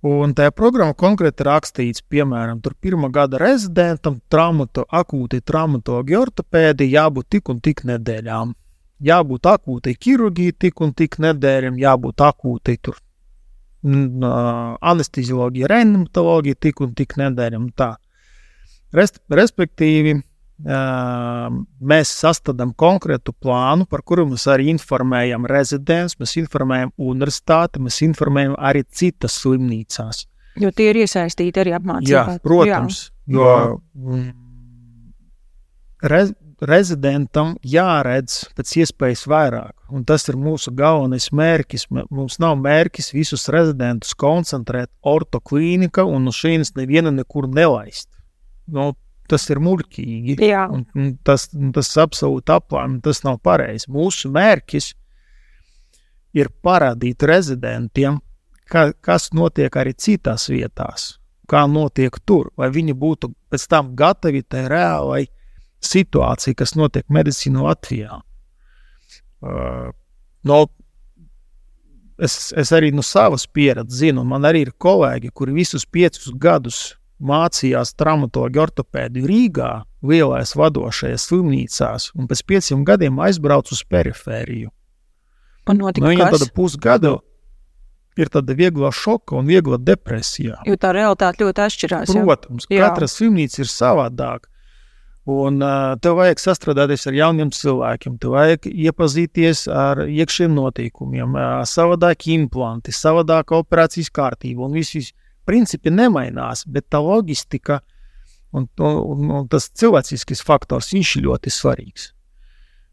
Un 0.09 0.33
tajā 0.39 0.53
programmā 0.55 0.95
konkrēti 0.95 1.45
rakstīts, 1.45 2.05
piemēram, 2.07 2.63
tur 2.63 2.77
pirmā 2.79 3.11
gada 3.13 3.41
rezidentam 3.43 4.21
traumato, 4.31 4.87
akūti 4.89 5.43
traumatologi 5.43 6.17
ortopēdi 6.17 6.93
jābūt 6.93 7.35
tik 7.35 7.51
un 7.53 7.61
tik 7.61 7.83
nedēļām 7.91 8.55
jābūt 9.05 9.47
akūtai 9.47 9.95
ķirurģijai, 9.99 10.55
tik 10.65 10.83
un 10.83 10.93
tik 10.97 11.19
nedēļām, 11.23 11.79
jābūt 11.79 12.25
akūtai 12.29 12.77
tur 12.83 12.99
ā, 12.99 14.33
anestezioloģija, 14.93 15.71
reanimatoloģija, 15.71 16.59
tik 16.67 16.83
un 16.85 16.95
tik 16.99 17.15
nedēļām. 17.21 17.69
Respektīvi, 18.99 20.19
mēs 20.59 22.11
sastādām 22.19 22.73
konkrētu 22.75 23.33
plānu, 23.33 23.87
par 23.87 24.03
kuru 24.03 24.27
mēs 24.33 24.49
arī 24.51 24.73
informējam 24.73 25.47
rezidents, 25.47 26.19
mēs 26.19 26.35
informējam 26.41 26.91
universitāti, 26.99 27.79
mēs 27.85 28.03
informējam 28.03 28.57
arī 28.59 28.83
citas 28.91 29.39
slimnīcās. 29.45 30.27
jo 30.59 30.71
tie 30.75 30.91
ir 30.91 31.05
iesaistīti 31.05 31.61
arī 31.63 31.71
Jā, 31.71 31.79
apmācībā. 31.79 32.39
protams, 32.43 33.11
jo 33.27 33.79
mm, 33.95 34.33
rez, 36.03 36.33
rezidentam 36.61 37.55
jāredz 37.63 38.49
pēc 38.59 38.75
iespējas 38.83 39.27
vairāk. 39.31 39.75
Un 39.95 40.05
tas 40.05 40.27
ir 40.29 40.37
mūsu 40.37 40.73
galvenais 40.75 41.31
mērķis. 41.31 41.87
Mums 42.11 42.39
nav 42.43 42.59
mērķis 42.59 43.13
visus 43.15 43.49
rezidentus 43.49 44.15
koncentrēt 44.19 44.91
ortoklīnika 45.07 46.05
un 46.05 46.27
no 46.27 46.35
šīs 46.35 46.75
nevienu 46.77 47.15
nekur 47.15 47.49
nelaist. 47.49 48.11
Nu, 48.67 48.93
tas 49.29 49.45
ir 49.53 49.61
muļķīgi. 49.65 50.39
Un, 50.75 50.85
un 50.97 51.11
tas, 51.27 51.49
tas 51.75 51.93
absolūti 52.01 52.55
aplāmi, 52.55 53.01
tas 53.05 53.23
nav 53.27 53.41
pareizi. 53.45 53.91
Mūsu 53.93 54.31
mērķis 54.35 54.93
ir 56.39 56.51
parādīt 56.65 57.25
rezidentiem, 57.29 58.21
ka, 58.71 58.91
kas 59.05 59.31
notiek 59.37 59.77
arī 59.81 59.95
citās 59.97 60.49
vietās, 60.53 61.11
kā 61.49 61.65
notiek 61.71 62.19
tur, 62.27 62.53
lai 62.61 62.71
viņi 62.75 62.97
būtu 62.99 63.33
pēc 63.51 63.69
tam 63.71 63.95
gatavi 63.99 64.45
tai 64.45 64.67
reālai 64.71 65.25
situācijai, 65.85 66.57
kas 66.59 66.75
notiek 66.77 67.07
medicīnā 67.13 67.63
Latvijā. 67.65 68.21
Uh, 69.39 69.91
no, 70.49 70.65
es, 72.19 72.51
es 72.59 72.73
arī 72.75 72.91
no 72.95 73.05
savas 73.07 73.47
pieredzes 73.47 74.03
zinu, 74.03 74.25
un 74.25 74.33
man 74.35 74.47
arī 74.49 74.67
ir 74.67 74.75
kolēģi, 74.75 75.31
kuri 75.33 75.55
visus 75.61 75.87
piecus 75.87 76.33
gadus 76.35 76.98
mācījās 77.19 77.95
traumatoloģiju 77.99 78.63
ortopēdiju 78.63 79.29
Rīgā, 79.29 79.71
lielais 80.07 80.55
vadošajās 80.59 81.29
slimnīcās, 81.31 82.11
un 82.19 82.29
pēc 82.31 82.45
pieciem 82.47 82.85
gadiem 82.87 83.19
aizbraucu 83.25 83.75
uz 83.75 83.83
perifēriju. 83.85 84.71
un 85.69 85.77
notika 85.77 86.07
Nu, 86.07 86.13
viņam 86.13 86.31
tāda 86.33 86.51
pusgada 86.55 87.19
ir 88.19 88.31
tāda 88.33 88.55
viegla 88.57 88.91
šoka 88.95 89.37
un 89.39 89.47
viegla 89.47 89.79
depresija. 89.79 90.59
Jo 90.67 90.77
tā 90.81 90.93
realitāte 90.97 91.45
ļoti 91.45 91.65
atšķirās. 91.67 92.15
Protams, 92.15 92.69
Jā. 92.71 92.89
katra 92.89 93.09
slimnīca 93.11 93.63
ir 93.63 93.71
savādāka. 93.71 94.51
Un 95.29 95.61
uh, 95.61 95.93
tev 96.01 96.17
vajag 96.17 96.41
sastrādāties 96.41 97.03
ar 97.11 97.17
jauniem 97.19 97.51
cilvēkiem, 97.53 98.15
tev 98.17 98.33
vajag 98.33 98.65
iepazīties 98.71 99.67
ar 99.69 100.07
iekšējiem 100.09 100.55
notikumiem, 100.57 101.35
uh, 101.37 101.67
savādāk 101.69 102.31
implanti, 102.33 102.95
savādāk 102.97 103.53
operācijas 103.59 104.09
kārtība. 104.09 104.65
Un 104.65 104.79
viss 104.79 104.95
šis 104.97 105.11
principi 105.49 105.93
nemainās, 105.95 106.67
bet 106.69 106.91
tā 106.93 107.01
loģistika 107.03 107.81
un, 108.53 108.69
un, 108.79 109.33
un 109.41 109.49
tas 109.51 109.71
cilvēciskais 109.73 110.45
faktors 110.45 110.93
ir 110.97 111.25
ļoti 111.25 111.53
svarīgs. 111.53 112.13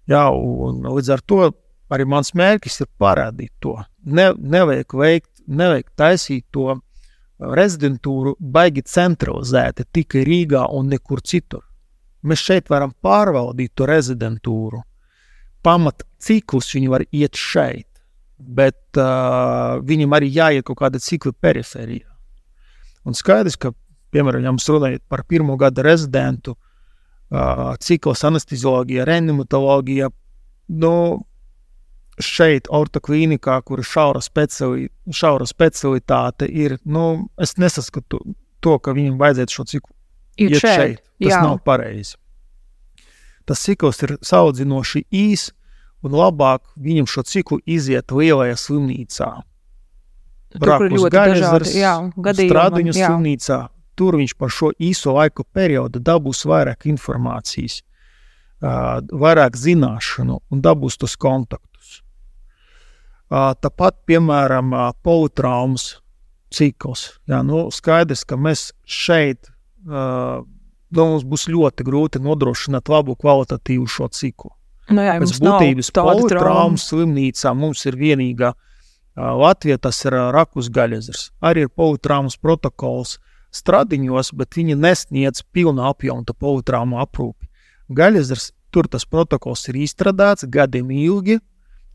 Jā, 0.10 0.28
un 0.30 0.84
līdz 0.86 1.14
ar 1.16 1.24
to 1.26 1.44
arī 1.94 2.06
mans 2.10 2.34
mērķis 2.38 2.82
ir 2.84 2.90
parādīt 3.02 3.54
to. 3.62 3.76
Ne, 4.06 4.32
nevajag 4.38 4.98
veikt, 4.98 5.32
nevajag 5.48 5.90
taisīt 5.98 6.46
to 6.54 6.80
rezidentūru 7.40 8.36
baigi 8.40 8.86
centralizēti 8.88 9.86
tikai 9.94 10.24
Rīgā 10.28 10.66
un 10.72 10.92
nekur 10.94 11.22
citur. 11.26 11.66
Mēs 12.26 12.42
šeit 12.42 12.72
varam 12.72 12.94
pārvaldīt 13.06 13.76
to 13.76 13.86
rezidentūru. 13.90 14.82
Pamat 15.66 16.06
ciklus 16.22 16.72
viņi 16.74 16.90
var 16.90 17.06
iet 17.12 17.38
šeit, 17.38 17.90
bet 18.38 18.98
uh, 18.98 19.82
viņam 19.86 20.16
arī 20.18 20.30
jāiet 20.34 20.66
kaut 20.66 20.80
kāda 20.82 21.02
cikla 21.02 21.34
perifērijā. 21.42 22.15
Un 23.06 23.18
skaidrs, 23.18 23.58
ka, 23.62 23.72
piemēram, 24.16 24.44
ja 24.44 24.54
mums 24.54 24.68
runājot 24.70 25.04
par 25.12 25.24
pirmo 25.30 25.58
gada 25.62 25.86
rezidentu, 25.86 26.56
cikls 27.84 28.24
anestezioloģija, 28.26 29.06
reanimatoloģija, 29.08 30.10
nu, 30.82 30.96
šeit, 32.22 32.70
ortoklinikā, 32.72 33.60
kur 33.66 33.82
ir 33.82 33.88
šaura, 33.90 34.22
speciali, 34.24 34.90
šaura 35.12 35.48
specialitāte, 35.50 36.48
ir, 36.48 36.78
nu, 36.86 37.28
es 37.42 37.58
nesaskatu 37.62 38.22
to, 38.64 38.78
ka 38.80 38.96
viņam 38.96 39.18
vajadzētu 39.20 39.58
šo 39.58 39.66
ciklu 39.74 39.96
iet 40.38 40.60
šeit. 40.62 40.78
šeit. 40.80 41.02
Tas 41.22 41.32
jā. 41.32 41.42
nav 41.44 41.60
pareizi. 41.66 42.16
Tas 43.46 43.62
cikls 43.62 44.02
ir 44.04 44.16
saudzinoši 44.26 45.06
īs, 45.14 45.50
un 46.06 46.16
labāk 46.18 46.64
viņam 46.82 47.08
šo 47.10 47.24
ciklu 47.28 47.60
iziet 47.66 48.12
lielajā 48.12 48.56
slimnīcā. 48.60 49.30
Tur, 50.54 50.62
kur 50.62 50.70
ir 50.70 50.72
Rakus 50.72 51.02
ļoti 51.02 51.16
Gaļezers, 51.16 51.52
dažādi 51.52 51.82
jā, 51.82 51.94
gadījumi. 52.28 52.54
Stradiņu 52.54 52.94
jā. 52.94 53.10
slimnīcā. 53.10 53.60
Tur 53.96 54.18
viņš 54.20 54.34
par 54.40 54.52
šo 54.52 54.72
īso 54.84 55.16
laiku 55.16 55.46
periodu 55.56 56.02
dabūs 56.04 56.44
vairāk 56.48 56.88
informācijas, 56.92 57.80
vairāk 58.62 59.56
zināšanu 59.60 60.40
un 60.52 60.64
dabūs 60.64 61.00
tos 61.00 61.16
kontaktus. 61.20 62.02
Tāpat, 63.32 64.02
piemēram, 64.08 64.74
politraumas 65.04 65.96
cikls. 66.54 67.08
Jā, 67.28 67.42
nu, 67.44 67.66
skaidrs, 67.74 68.24
ka 68.28 68.38
mēs 68.40 68.70
šeit 68.86 69.50
nu, 69.86 70.46
mums 70.92 71.26
būs 71.28 71.48
ļoti 71.52 71.88
grūti 71.88 72.22
nodrošināt 72.24 72.92
labu 72.92 73.16
kvalitatīvu 73.20 73.88
šo 73.90 74.12
ciklu. 74.14 74.54
Nu, 74.92 75.02
jā, 75.02 75.18
Pēc 75.18 75.40
būtības 75.42 75.90
politraumas 75.96 76.86
slimnīcā 76.92 77.56
mums 77.58 77.82
ir 77.90 77.98
vienīgā 77.98 78.52
ā, 78.54 78.66
Latvijā, 79.16 79.78
tas 79.80 80.02
ir 80.04 80.16
Rakus 80.36 80.68
Gaļezers. 80.70 81.30
Arī 81.40 81.66
ir 81.66 81.72
politraumas 81.72 82.36
protokols 82.36 83.18
stradiņos, 83.56 84.34
bet 84.36 84.58
viņi 84.60 84.76
nesniedz 84.76 85.44
pilnu 85.56 85.86
apjomu 85.88 86.26
politraumu 86.36 87.00
aprūpi. 87.00 87.48
Gaļezers 87.96 88.52
tur 88.72 88.90
tas 88.92 89.06
protokols 89.08 89.64
ir 89.72 89.80
izstrādāts 89.86 90.48
gadiem 90.52 90.92
ilgi, 90.92 91.40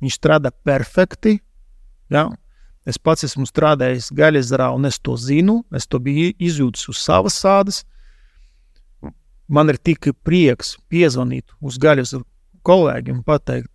viņš 0.00 0.16
strādā 0.16 0.52
perfekti. 0.64 1.40
Ja? 2.08 2.30
Es 2.88 2.96
pats 2.96 3.26
esmu 3.28 3.44
strādājis 3.44 4.08
Gaļezerā, 4.16 4.70
un 4.72 4.88
es 4.88 4.96
to 4.98 5.18
zinu, 5.20 5.60
es 5.76 5.86
to 5.86 6.00
biju 6.00 6.32
izjūtis 6.40 6.88
uz 6.88 7.02
savas 7.04 7.36
sādas. 7.36 7.84
Man 9.50 9.68
ir 9.68 9.76
tikai 9.76 10.14
prieks 10.14 10.78
piezvanīt 10.88 11.52
uz 11.60 11.76
Gaļezeru 11.82 12.24
kolēģiem, 12.64 13.20
pateikt, 13.26 13.68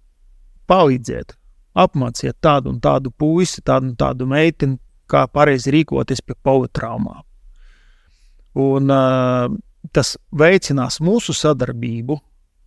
palīdziet, 0.66 1.36
apmāciet 1.76 2.38
tādu 2.42 2.72
un 2.74 2.80
tādu 2.82 3.12
puisi, 3.12 3.62
tādu 3.66 3.92
un 3.92 3.96
tādu 4.00 4.28
meiteni, 4.30 4.80
kā 5.12 5.26
pareizi 5.30 5.74
rīkoties 5.76 6.24
pie 6.26 6.36
politraumām. 6.44 7.22
Un 8.56 8.94
uh, 8.94 9.52
tas 9.94 10.16
veicinās 10.32 11.02
mūsu 11.04 11.36
sadarbību 11.36 12.18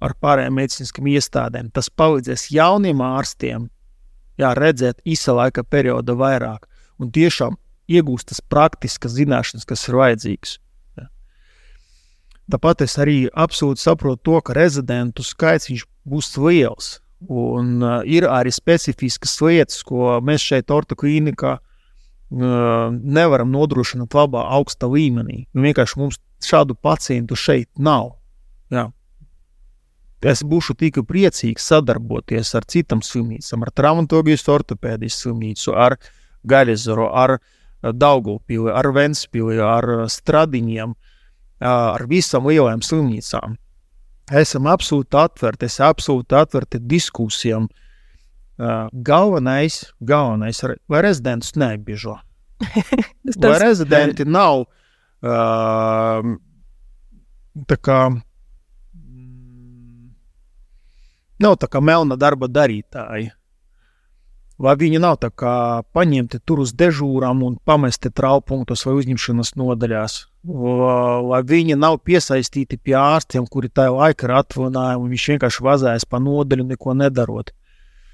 ar 0.05 0.15
pārējām 0.23 0.59
medicīniskām 0.61 1.09
iestādēm. 1.11 1.73
Tas 1.75 1.91
palīdzēs 1.91 2.51
jauniem 2.55 3.01
ārstiem 3.03 3.67
jā, 4.39 4.53
redzēt 4.55 5.03
īsa 5.09 5.35
laika 5.35 5.65
perioda 5.65 6.15
vairāk. 6.19 6.69
Un 6.99 7.11
tiešām 7.15 7.57
iegūstas 7.89 8.41
praktiskas 8.45 9.17
zināšanas, 9.17 9.67
kas 9.67 9.87
ir 9.89 9.99
vajadzīgas. 9.99 10.55
Ja. 10.99 11.09
Tāpat 12.55 12.85
es 12.87 12.99
arī 13.01 13.19
absolūti 13.33 13.83
saprotu 13.83 14.23
to, 14.31 14.41
ka 14.45 14.57
rezidentu 14.57 15.27
skaits 15.27 15.71
būs 16.09 16.35
liels. 16.43 16.99
Un 17.27 17.81
uh, 17.83 18.03
ir 18.07 18.29
arī 18.31 18.53
specifiskas 18.55 19.41
lietas, 19.43 19.81
ko 19.83 20.21
mēs 20.23 20.45
šeit, 20.53 20.71
ortoklinikā, 20.71 21.57
uh, 21.59 22.95
nevaram 22.95 23.51
nodrošināt 23.51 24.15
labā, 24.15 24.45
augsta 24.55 24.87
līmenī. 24.87 25.49
Nu, 25.51 25.65
vienkārši 25.67 25.99
mums 25.99 26.21
šādu 26.45 26.79
pacientu 26.79 27.35
šeit 27.35 27.69
nav. 27.75 28.15
Jā. 28.71 28.87
Es 30.23 30.45
būšu 30.47 30.77
tikai 30.79 31.03
priecīgs 31.07 31.67
sadarboties 31.71 32.55
ar 32.59 32.67
citām 32.71 33.03
slimnīcām, 33.03 33.67
ar 33.67 33.75
traumatoloģijas 33.75 34.49
ortopēdijas 34.55 35.19
slimnīcu, 35.23 35.75
ar 35.75 35.99
Gaļezaru, 36.47 37.07
ar 37.11 37.39
Daugupili, 37.83 38.71
ar 38.75 38.91
Ventspili, 38.95 39.59
ar 39.63 40.07
Stradiņiem, 40.11 40.95
ar 41.67 42.07
visām 42.11 42.47
lielajām 42.51 42.83
slimnīcām 42.83 43.59
esam 44.35 44.69
absolūti 44.71 45.19
atverti, 45.19 45.69
es 45.69 45.79
absolūti 45.85 46.37
atverti 46.39 46.81
diskusijām. 46.83 47.69
Uh, 48.59 48.89
galvenais, 48.93 49.85
galvenais, 50.03 50.65
lai 50.91 51.03
rezidents 51.05 51.55
neapbiežo. 51.55 52.17
lai 53.45 53.59
rezidenti 53.63 54.27
nav 54.27 54.65
uh, 54.65 56.31
tā 57.71 57.79
kā, 57.79 57.99
nav 61.39 61.59
tā 61.63 61.71
kā 61.71 61.83
melna 61.85 62.19
darba 62.19 62.51
darītāji. 62.51 63.31
Vai 64.59 64.75
viņi 64.75 64.99
nav 64.99 65.21
tā 65.23 65.31
kā 65.31 65.85
paņemti 65.95 66.41
tur 66.43 66.65
uz 66.65 66.73
dežūrām 66.75 67.45
un 67.47 67.61
pamesti 67.63 68.11
traupunktos 68.11 68.83
vai 68.89 68.97
uzņemšanas 68.99 69.55
nodaļās? 69.55 70.17
Vai 70.49 71.43
viņi 71.45 71.77
nav 71.77 71.99
piesaistīti 72.09 72.79
pie 72.81 72.95
ārstiem, 72.97 73.45
kuri 73.51 73.69
tajā 73.69 73.93
laikā 73.93 74.25
ir 74.29 74.35
atvaļinājumi, 74.39 75.05
un 75.05 75.13
viņš 75.13 75.27
vienkārši 75.35 75.65
vazājas 75.67 76.07
pa 76.09 76.21
nodaļu, 76.25 76.65
neko 76.71 76.95
nedarot? 76.97 77.53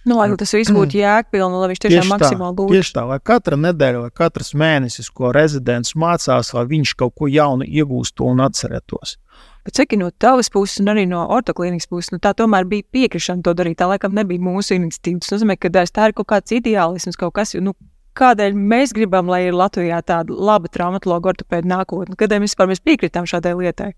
Nu, 0.04 0.18
lai 0.18 0.28
tas 0.36 0.52
viss 0.56 0.72
būtu 0.74 0.98
jēgpilni, 0.98 1.60
lai 1.60 1.70
viņš 1.70 1.82
tiešām 1.84 2.02
tieši 2.02 2.12
maksimāli 2.12 2.58
būtu. 2.58 2.74
Tieši 2.74 2.94
tā, 2.96 3.04
lai 3.08 3.20
katra 3.22 3.58
nedēļa 3.60 4.02
vai 4.02 4.10
katrs 4.22 4.50
mēnesis, 4.58 5.12
ko 5.14 5.30
rezidents 5.36 5.94
mācās, 5.94 6.50
lai 6.56 6.66
viņš 6.74 6.96
kaut 7.00 7.14
ko 7.20 7.30
jaunu 7.30 7.68
iegūstu 7.68 8.26
un 8.26 8.42
atcerētos. 8.44 9.16
Bet 9.64 9.78
cik 9.78 9.94
no 9.96 10.10
tavas 10.20 10.50
puses, 10.52 10.82
un 10.82 10.90
arī 10.92 11.06
no 11.08 11.22
ortoklīnikas 11.32 11.88
puses, 11.88 12.10
nu, 12.12 12.20
tā 12.20 12.34
tomēr 12.36 12.66
bija 12.68 12.84
piekrišana 12.92 13.46
to 13.46 13.54
darīt. 13.56 13.78
Tā 13.80 13.88
laikam 13.88 14.12
nebija 14.12 14.42
mūsu 14.44 14.76
iniciatīva. 14.76 15.22
Tas 15.24 15.38
nozīmē, 15.38 15.56
ka 15.56 15.70
tā 15.72 16.10
ir 16.10 16.16
kaut 16.18 16.28
kāds 16.34 16.52
ideālisms, 16.52 17.16
kaut 17.16 17.32
kas, 17.38 17.54
nu, 17.64 17.72
kādēļ 18.18 18.54
mēs 18.54 18.94
gribam, 18.96 19.28
lai 19.30 19.44
ir 19.48 19.56
Latvijā 19.58 20.00
tāda 20.06 20.34
laba 20.34 20.70
traumatologa 20.72 21.32
ortopēda 21.32 21.70
nākotne, 21.70 22.18
kādēļ 22.20 22.44
vispār 22.46 22.70
mēs 22.70 22.82
piekritām 22.84 23.28
šādai 23.30 23.54
lietai. 23.58 23.92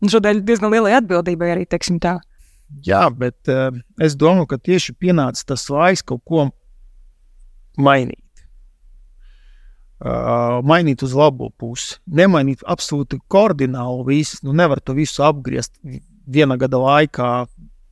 Un 0.00 0.12
šodien 0.12 0.40
diezgan 0.46 0.72
lielai 0.72 0.96
atbildībai 0.98 1.52
arī, 1.54 1.68
teiksim 1.68 2.00
tā. 2.00 2.18
Jā, 2.86 3.08
bet 3.10 3.50
uh, 3.50 3.74
es 4.00 4.16
domāju, 4.16 4.52
ka 4.52 4.60
tieši 4.70 4.94
pienāca 4.96 5.52
tas 5.52 5.66
laiks 5.72 6.04
kaut 6.06 6.22
ko 6.24 6.48
mainīt 7.80 8.22
uh, 10.04 10.60
mainīt 10.66 11.04
uz 11.04 11.14
labo 11.16 11.50
pusi. 11.58 11.98
Nemainīt 12.06 12.64
absolūti 12.68 13.20
kardināli 13.30 14.06
visu. 14.08 14.40
Nu, 14.46 14.54
nevar 14.56 14.80
to 14.80 14.96
visu 14.96 15.24
apgriezt 15.26 15.76
viena 16.30 16.56
gada 16.60 16.80
laikā 16.80 17.30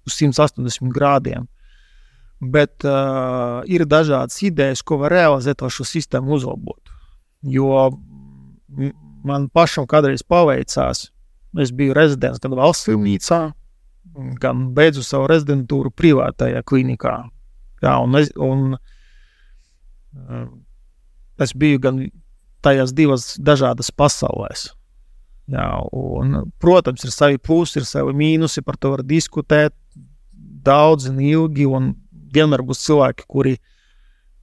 uz 0.09 0.19
180 0.19 0.93
grādiem. 0.95 1.49
Bet 2.39 2.85
uh, 2.87 3.65
ir 3.67 3.83
dažādas 3.91 4.39
idejas, 4.47 4.85
ko 4.87 5.01
var 5.03 5.15
realizēt, 5.17 5.63
lai 5.63 5.73
šo 5.75 5.87
sistēmu 5.89 6.37
uzlabotu. 6.37 6.95
Jo 7.43 7.89
man 9.27 9.49
pašam 9.51 9.89
kādreiz 9.91 10.23
paveicās, 10.23 11.09
es 11.59 11.73
biju 11.75 11.97
rezidents 11.99 12.39
gan 12.43 12.55
valsts 12.55 12.87
slimnīcā, 12.87 13.41
gan 14.43 14.69
beidzu 14.77 15.03
savu 15.03 15.27
rezidentūru 15.31 15.91
privātajā 15.91 16.63
klinikā. 16.67 17.17
Jā, 17.83 17.99
un, 18.03 18.15
es, 18.19 18.31
un, 18.39 18.79
uh, 18.79 20.49
es 21.43 21.55
biju 21.59 21.83
gan 21.83 22.03
tajās 22.63 22.95
divās 22.95 23.33
dažādās 23.43 23.91
pasaulēs. 23.95 24.69
Jā, 25.49 25.69
un, 25.97 26.43
protams, 26.61 27.07
ir 27.07 27.13
savi 27.15 27.39
plusi, 27.41 27.79
ir 27.81 27.87
savi 27.89 28.13
mīnusi, 28.17 28.63
par 28.67 28.77
to 28.77 28.93
var 28.93 29.03
diskutēt 29.07 29.75
daudz 30.65 31.09
un 31.09 31.23
ilgi. 31.25 31.65
Un 31.65 31.95
vienmēr 32.35 32.63
būs 32.67 32.83
cilvēki, 32.87 33.27
kuri, 33.31 33.55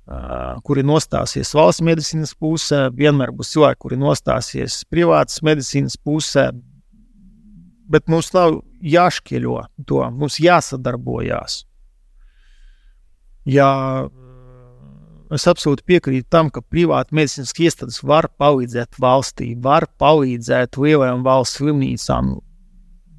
uh, 0.08 0.56
kuri 0.66 0.86
nostāsies 0.86 1.54
valsts 1.58 1.84
medicīnas 1.86 2.36
pusē, 2.40 2.88
vienmēr 2.96 3.34
būs 3.36 3.54
cilvēki, 3.56 3.82
kuri 3.86 4.00
nostāsies 4.02 4.84
privātas 4.92 5.42
medicīnas 5.46 5.98
pusē. 5.98 6.50
Bet 7.86 8.10
mums 8.10 8.32
nav 8.34 8.60
jāšķieļo 8.82 9.60
to, 9.86 10.02
mums 10.12 10.40
jāsadarbojās. 10.42 11.64
Jā, 13.46 13.70
es 15.36 15.46
absolūti 15.46 15.86
piekrītu 15.86 16.26
tam, 16.34 16.50
ka 16.50 16.64
privāta 16.66 17.14
medicīnas 17.14 17.54
iestādes 17.62 18.02
var 18.02 18.28
palīdzēt 18.42 18.98
valstī, 19.02 19.52
var 19.62 19.86
palīdzēt 20.02 20.80
lielajām 20.82 21.22
valsts 21.26 21.62
slimnīcām. 21.62 22.34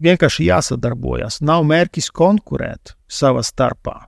Vienkārši 0.02 0.50
jāsadarbojas. 0.50 1.40
Nav 1.46 1.62
mērķis 1.64 2.10
konkurēt 2.12 2.96
savā 3.08 3.40
starpā. 3.46 4.02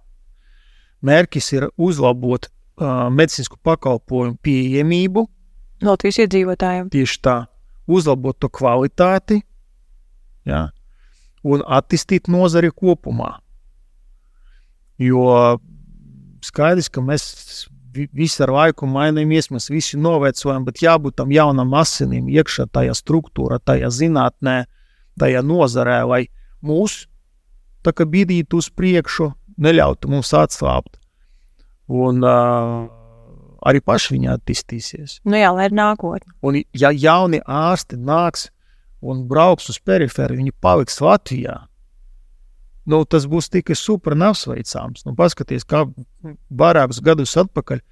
Mērķis 1.05 1.53
ir 1.55 1.69
uzlabot 1.77 2.49
uh, 2.49 3.09
medicīnisku 3.15 3.61
pakalpojumu 3.63 4.39
pieejamību 4.43 5.29
Latvijas 5.85 6.19
iedzīvotājiem. 6.25 6.89
Tieši 6.91 7.21
tā, 7.23 7.37
uzlabot 7.87 8.35
to 8.43 8.51
kvalitāti 8.51 9.39
jā, 10.49 10.65
un 11.47 11.63
attīstīt 11.63 12.31
nozari 12.33 12.73
kopumā. 12.75 13.37
Jo 14.99 15.59
skaidrs, 16.43 16.89
ka 16.91 17.03
mēs 17.05 17.29
visi 17.95 18.43
ar 18.43 18.51
laiku 18.55 18.89
mainamies, 18.91 19.53
mēs 19.55 19.71
visi 19.71 19.99
novecojam, 19.99 20.67
bet 20.67 20.83
jābūt 20.83 21.19
tam 21.21 21.31
jaunam 21.35 21.75
asinim 21.79 22.27
iekšā 22.31 22.69
tajā 22.75 22.97
struktūrā, 22.99 23.61
tajā 23.63 23.91
zinātnē, 23.95 24.65
tajā 25.19 25.43
nozarē, 25.47 26.03
lai 26.11 26.25
mūs 26.63 27.05
bidītu 27.89 28.59
uz 28.61 28.67
priekšu, 28.69 29.31
neļautu 29.59 30.11
mums 30.13 30.33
atslābt. 30.37 30.99
Un 31.89 32.21
uh, 32.25 32.85
arī 33.65 33.81
paši 33.85 34.15
viņi 34.17 34.31
attīstīsies. 34.35 35.19
Nu 35.29 35.41
jā, 35.41 35.51
lai 35.57 35.71
ir 35.71 35.77
nākotne. 35.77 36.35
Un 36.45 36.61
ja 36.77 36.93
jauni 36.93 37.41
ārsti 37.45 37.97
nāks 37.97 38.51
un 39.01 39.25
brauks 39.31 39.71
uz 39.73 39.79
perifēriju, 39.81 40.43
viņi 40.43 40.57
paliks 40.61 41.01
Latvijā 41.03 41.63
nu, 42.89 43.05
tas 43.05 43.29
būs 43.29 43.51
tikai 43.53 43.77
super 43.77 44.17
neapsveicams. 44.19 45.05
Nu, 45.07 45.15
paskaties, 45.19 45.67
kā 45.69 45.85
vairākus 46.49 47.03
gadus 47.05 47.37
atpakaļ, 47.41 47.83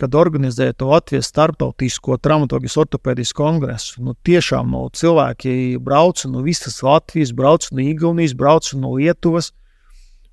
kad 0.00 0.16
organizēja 0.16 0.76
to 0.80 0.88
Latvijas 0.88 1.28
starptautisko 1.28 2.16
traumatoloģijas 2.24 2.78
ortopēdijas 2.84 3.34
kongresu. 3.36 4.04
Nu, 4.04 4.14
tiešām 4.26 4.70
no 4.72 4.86
cilvēki 4.96 5.80
brauca 5.84 6.30
no 6.32 6.44
visas 6.46 6.80
Latvijas, 6.84 7.34
brauca 7.36 7.74
no 7.74 7.84
Igaunijas, 7.84 8.36
brauca 8.36 8.78
no 8.80 8.94
Lietuvas, 8.96 9.52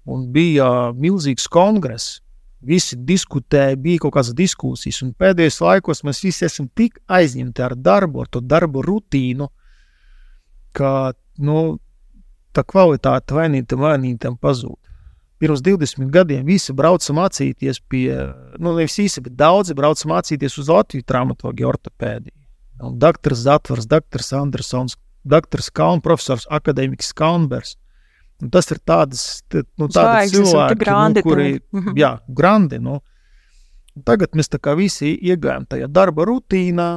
un 0.07 0.29
bija 0.31 0.93
milzīgs 0.95 1.49
kongress. 1.51 2.21
Visi 2.67 2.97
diskutēja, 2.97 3.77
bija 3.77 4.01
kaut 4.01 4.15
kādas 4.15 4.33
diskusijas, 4.35 5.03
un 5.05 5.11
pēdējos 5.13 5.59
laikos 5.61 6.01
mēs 6.07 6.23
visi 6.25 6.47
esam 6.47 6.65
tik 6.73 6.97
aizņemti 7.05 7.63
ar 7.63 7.75
darbu, 7.77 8.23
ar 8.23 8.31
to 8.33 8.41
darbu 8.41 8.81
rutīnu, 8.81 9.45
ka 10.75 11.13
nu, 11.37 11.77
tā 12.57 12.65
kvalitāte 12.65 13.37
vainītam, 13.37 13.83
vainītam 13.85 14.39
pazūd. 14.41 14.79
Pirms 15.37 15.61
20 15.61 16.09
gadiem 16.09 16.47
visi 16.49 16.73
brauca 16.73 17.13
mācīties 17.13 17.77
pie, 17.85 18.09
nu, 18.57 18.73
nevis 18.73 18.97
visi, 18.97 19.21
bet 19.21 19.35
daudzi 19.37 19.77
brauca 19.77 20.09
mācīties 20.09 20.57
uz 20.57 20.71
Latviju 20.73 21.05
traumatoloģiju, 21.05 21.67
ortopēdiju. 21.69 22.33
Doktors 22.97 23.43
Zatvars, 23.45 23.85
doktors 23.89 24.33
Andersons, 24.33 24.97
doktors 25.21 25.69
Kalns, 25.69 26.01
profesors 26.05 26.47
akadēmiks 26.49 27.13
Kalnbergs. 27.17 27.75
Un 28.43 28.51
tas 28.53 28.67
ir 28.69 28.77
tādas, 28.85 29.21
nu, 29.49 29.87
grandi, 30.77 31.23
nu, 31.23 31.25
kuri, 31.25 31.47
mhm. 31.73 31.95
jā, 31.97 32.11
grandi, 32.27 32.81
nu. 32.83 32.99
Tagad 34.05 34.35
mēs 34.37 34.51
tā 34.53 34.75
visi 34.77 35.15
iegājām 35.15 35.65
tajā 35.71 35.87
darba 35.89 36.27
rutīnā, 36.29 36.89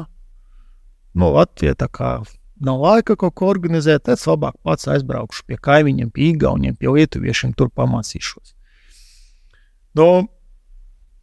nu, 1.16 1.30
Latvija 1.32 1.72
tā 1.80 1.88
kā 1.88 2.18
nav 2.60 2.82
laika 2.84 3.16
kaut 3.16 3.34
ko 3.40 3.48
organizēt, 3.54 4.04
tad 4.04 4.18
es 4.18 4.26
labāk 4.28 4.58
pats 4.66 4.88
aizbraukšu 4.90 5.46
pie 5.48 5.56
kaimiņiem, 5.64 6.10
pie 6.12 6.28
īgauniem, 6.34 6.76
pie 6.76 6.92
lietuviešiem, 6.92 7.54
tur 7.56 7.70
pamācīšos. 7.72 8.52
Nu, 9.96 10.08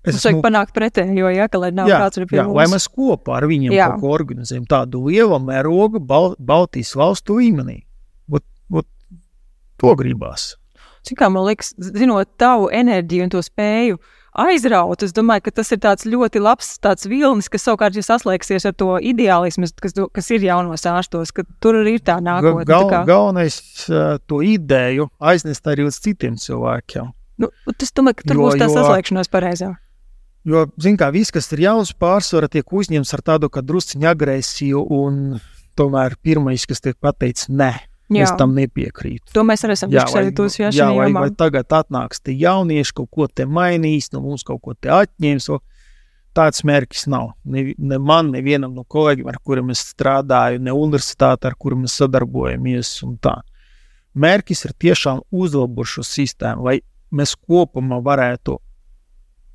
es 0.04 0.18
domāju, 0.18 0.42
ka 0.42 0.48
panākt 0.48 0.76
pretējo, 0.76 1.30
ja, 1.32 1.48
lai 1.62 1.72
nav 1.76 1.92
jā, 1.92 2.02
kāds 2.02 2.24
pie 2.24 2.40
jā, 2.42 2.48
mums. 2.48 2.58
Lai 2.58 2.68
mēs 2.74 2.88
kopā 2.92 3.38
ar 3.40 3.48
viņiem 3.50 3.76
jā. 3.76 3.92
kaut 3.94 4.02
ko 4.02 4.16
organizējam, 4.18 4.66
tādu 4.70 5.06
lielu 5.08 5.38
mērogu 5.44 6.02
Bal 6.04 6.34
Baltijas 6.40 6.96
valstu 6.98 7.38
līmenī. 7.38 7.84
To 9.82 9.94
gribās. 9.98 10.56
Cik 11.08 11.22
kā 11.22 11.30
man 11.32 11.46
liekas, 11.48 11.74
zinot 11.78 12.34
tavu 12.42 12.72
enerģiju 12.74 13.28
un 13.28 13.34
to 13.34 13.42
spēju 13.46 14.00
aizraut. 14.38 15.04
Es 15.06 15.14
domāju, 15.16 15.48
ka 15.48 15.54
tas 15.60 15.72
ir 15.74 15.82
ļoti 16.14 16.42
labs 16.42 16.76
tāds 16.84 17.08
vilnis, 17.10 17.50
kas 17.50 17.66
savukārt 17.68 17.98
ja 17.98 18.04
saslēgsies 18.06 18.68
ar 18.70 18.76
to 18.78 18.98
ideālismu, 19.02 19.70
kas, 19.82 19.96
kas 20.14 20.30
ir 20.36 20.46
jaunos 20.46 20.86
ārstos, 20.90 21.34
ka 21.34 21.46
tur 21.64 21.82
arī 21.82 21.98
ir 21.98 22.06
tā 22.06 22.20
nākotne. 22.22 22.68
Gal, 22.68 22.86
tā 22.86 22.94
kā... 22.94 23.02
Galvenais 23.10 23.58
uh, 23.90 24.18
to 24.30 24.42
ideju 24.46 25.10
aiznest 25.18 25.68
arī 25.68 25.88
uz 25.88 26.00
citiem 26.04 26.38
cilvēkiem. 26.42 27.12
Nu, 27.42 27.52
tas 27.78 27.94
domāju, 27.94 28.22
ka 28.22 28.30
tur 28.30 28.40
jo, 28.40 28.46
būs 28.48 28.62
tā 28.62 28.70
jo, 28.70 28.78
saslēgšanās 28.78 29.34
pareizā. 29.34 29.74
Jo, 30.48 30.64
zināmā 30.80 31.10
mērā, 31.10 31.14
viss, 31.18 31.34
kas 31.36 31.50
ir 31.54 31.66
jauns, 31.66 31.92
pārsvarā 31.98 32.48
tiek 32.52 32.72
uzņemts 32.72 33.14
ar 33.18 33.24
tādu 33.34 33.50
drusciņu 33.52 34.08
agresiju, 34.10 34.86
un 34.96 35.38
tomēr 35.78 36.16
pirmais, 36.24 36.66
kas 36.66 36.82
tiek 36.82 36.98
pateikts, 37.04 37.50
nē, 37.52 37.74
Jā. 38.08 38.24
es 38.24 38.34
tam 38.40 38.54
nepiekrītu. 38.56 39.34
To 39.36 39.44
mēs 39.44 39.66
arī 39.68 39.76
esam 39.76 39.92
diskutējuši. 39.92 40.62
Jā, 40.64 40.70
jā 40.72 40.86
vai, 40.96 41.10
vai 41.12 41.32
tagad 41.36 41.74
atnāks 41.76 42.22
tie 42.24 42.38
jaunieši, 42.40 42.94
kaut 42.96 43.10
ko 43.12 43.28
te 43.28 43.44
mainīs, 43.44 44.12
no 44.14 44.22
mums 44.24 44.46
kaut 44.48 44.62
ko 44.64 44.76
te 44.80 44.92
atņems. 44.94 45.50
Tāds 46.38 46.62
mērķis 46.70 47.08
nav. 47.10 47.32
Ne, 47.50 47.74
ne 47.78 47.98
man, 47.98 48.30
nevienam 48.32 48.76
no 48.78 48.86
kolēģiem, 48.88 49.28
ar 49.28 49.40
kuriem 49.44 49.74
es 49.74 49.82
strādāju, 49.90 50.62
ne 50.64 50.76
universitāte, 50.76 51.50
ar 51.50 51.58
kuriem 51.58 51.84
mēs 51.84 51.98
sadarbojamies. 52.00 52.94
Mērķis 54.18 54.64
ir 54.70 54.76
tiešām 54.86 55.24
uzlabot 55.34 55.90
šo 55.90 56.06
sistēmu, 56.06 56.70
lai 56.70 56.78
mēs 57.12 57.34
kopumā 57.36 58.00
varētu 58.06 58.60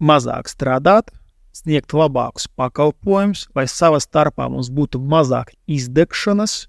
mazāk 0.02 0.50
strādāt, 0.50 1.12
sniegt 1.54 1.94
labākus 1.94 2.48
pakalpojumus, 2.58 3.46
vai 3.54 3.68
savā 3.70 4.00
starpā 4.02 4.48
mums 4.50 4.72
būtu 4.72 5.00
mazāk 5.00 5.54
izdegšanas, 5.70 6.66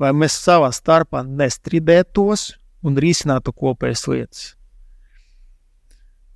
vai 0.00 0.12
mēs 0.16 0.36
savā 0.42 0.70
starpā 0.74 1.22
nestrīdētos 1.26 2.50
un 2.86 2.98
risinātu 3.00 3.52
kopējas 3.56 4.06
lietas. 4.10 4.42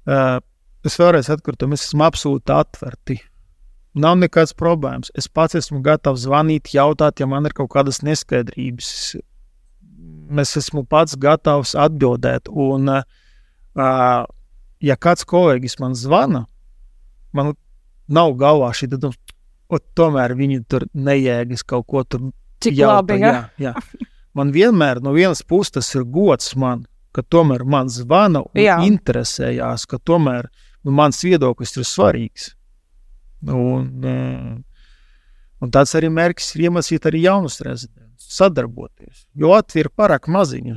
Uh, 0.08 0.40
es 0.86 0.96
vēlreiz 0.98 1.28
atkārtoju, 1.30 1.74
mēs 1.74 1.84
esam 1.88 2.04
absolūti 2.06 2.54
atverti. 2.56 3.18
Nav 4.00 4.16
nekādas 4.20 4.54
problēmas. 4.56 5.10
Es 5.18 5.26
pats 5.28 5.58
esmu 5.58 5.80
gatavs 5.84 6.24
zvanīt, 6.24 6.70
jautāt, 6.74 7.20
ja 7.20 7.26
man 7.30 7.46
ir 7.48 7.54
kaut 7.58 7.72
kādas 7.74 8.00
neskaidrības. 8.06 8.90
Es 10.40 10.54
esmu 10.56 10.84
pats 10.88 11.18
gatavs 11.20 11.74
atbildēt. 11.78 12.48
Un, 12.48 12.86
uh, 12.88 14.22
ja 14.80 14.96
kāds 14.96 15.26
kolēģis 15.28 15.78
man 15.82 15.96
zvana, 15.98 16.44
man 17.36 17.52
nav 18.10 18.34
galvā 18.40 18.70
šī 18.74 18.92
doma, 18.94 19.14
tomēr 19.98 20.34
viņi 20.38 20.62
tur 20.70 20.86
nejēgas 20.94 21.66
kaut 21.66 21.86
ko 21.90 22.04
tur. 22.04 22.30
Cik 22.60 22.76
jautā, 22.76 22.94
labi, 23.00 23.18
ja? 23.22 23.32
jā, 23.58 23.70
jā. 23.70 24.06
Man 24.36 24.52
vienmēr 24.54 25.00
no 25.02 25.12
vienas 25.16 25.42
puses 25.42 25.74
tas 25.74 25.88
ir 25.96 26.06
gods 26.06 26.54
man, 26.60 26.84
ka 27.14 27.24
tomēr 27.26 27.64
man 27.66 27.90
zvana 27.90 28.44
un 28.46 28.62
jā. 28.62 28.78
interesējās, 28.86 29.86
ka 29.90 29.98
tomēr 29.98 30.48
nu, 30.84 30.94
mans 30.94 31.18
viedoklis 31.26 31.74
ir 31.76 31.86
svarīgs. 31.88 32.52
Un, 33.50 34.04
un 35.60 35.72
tāds 35.72 35.96
arī 35.96 36.10
mērķis 36.12 36.54
ir 36.54 36.66
iemācīt 36.68 37.08
arī 37.08 37.24
jaunus 37.24 37.58
rezidentus, 37.64 38.28
sadarboties, 38.36 39.24
jo 39.34 39.54
Latvija 39.54 39.88
ir 39.88 39.94
pārāk 39.96 40.28
maziņa. 40.30 40.76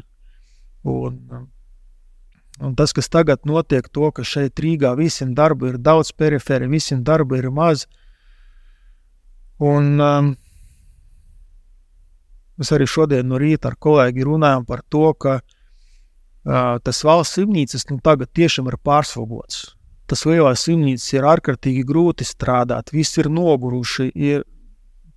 Un, 0.90 1.50
Un 2.62 2.76
tas, 2.78 2.92
kas 2.94 3.10
tagad 3.10 3.48
notiek, 3.50 3.88
to, 3.90 4.12
ka 4.14 4.22
šeit 4.22 4.60
Rīgā 4.62 4.92
visiem 4.96 5.32
darba 5.34 5.72
ir 5.72 5.80
daudz, 5.82 6.12
perifēri 6.14 6.68
visiem 6.70 7.02
darba 7.04 7.40
ir 7.40 7.50
maz. 7.50 7.88
Un, 9.58 9.98
um, 9.98 10.30
mēs 12.60 12.72
arī 12.76 12.88
šodien 12.90 13.28
no 13.30 13.40
rīta 13.42 13.72
ar 13.72 13.78
kolēģi 13.80 14.28
runājam 14.28 14.66
par 14.68 14.84
to, 14.90 15.06
ka 15.14 15.40
uh, 15.42 16.80
tas 16.84 17.04
valsts 17.06 17.40
slimnīcas 17.40 17.88
nu, 17.92 18.00
tagad 18.04 18.32
tiešām 18.36 18.70
ir 18.72 18.80
pārslogots. 18.84 19.74
Tas 20.10 20.26
lielais 20.28 20.62
slimnīcas 20.66 21.10
ir 21.16 21.28
ārkārtīgi 21.28 21.86
grūti 21.88 22.28
strādāt, 22.28 22.92
visi 22.94 23.22
ir 23.24 23.32
noguruši, 23.34 24.12
ir 24.14 24.44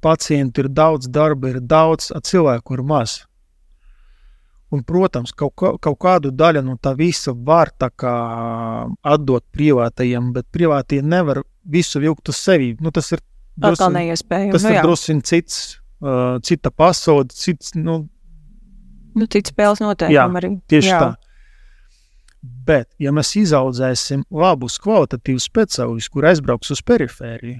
pacienti 0.02 0.62
ir 0.62 0.70
daudz, 0.70 1.08
darba 1.10 1.50
ir 1.50 1.60
daudz, 1.60 2.12
cilvēku 2.24 2.76
ir 2.76 2.84
maz. 2.86 3.22
Un, 4.74 4.82
protams, 4.82 5.30
kaut, 5.30 5.54
kaut 5.56 5.98
kādu 6.02 6.32
daļu 6.34 6.64
no 6.66 6.74
tā 6.82 6.92
visa 6.98 7.30
var 7.30 7.70
tā 7.78 7.88
atdot 9.06 9.44
privātajiem, 9.54 10.32
bet 10.34 10.48
privātie 10.52 10.98
nevar 11.02 11.44
visu 11.62 12.02
vilkt 12.02 12.32
uz 12.32 12.40
sevi. 12.40 12.72
Nu, 12.82 12.90
tas 12.94 13.12
ir 13.14 13.22
atkal 13.62 13.94
neiespējami. 13.94 14.54
Tas 14.56 14.66
nu, 14.66 14.72
ir 14.74 14.82
drusku 14.82 15.18
cits, 15.30 15.60
uh, 16.02 16.36
cita 16.42 16.72
pasaule, 16.72 17.28
cits. 17.32 17.74
Nu, 17.76 18.02
nu, 19.14 19.28
cits 19.30 19.54
spēles 19.54 19.82
noteikumi 19.84 20.42
arī. 20.42 20.52
Tieši 20.70 20.92
jā. 20.92 20.98
tā. 21.04 21.14
Bet, 22.66 22.90
ja 23.02 23.10
mēs 23.14 23.32
izaudzēsim 23.38 24.26
labus, 24.30 24.76
kvalitatīvus 24.82 25.48
speciālistus, 25.48 26.12
kur 26.12 26.28
aizbrauks 26.30 26.70
uz 26.74 26.82
perifēriju, 26.86 27.58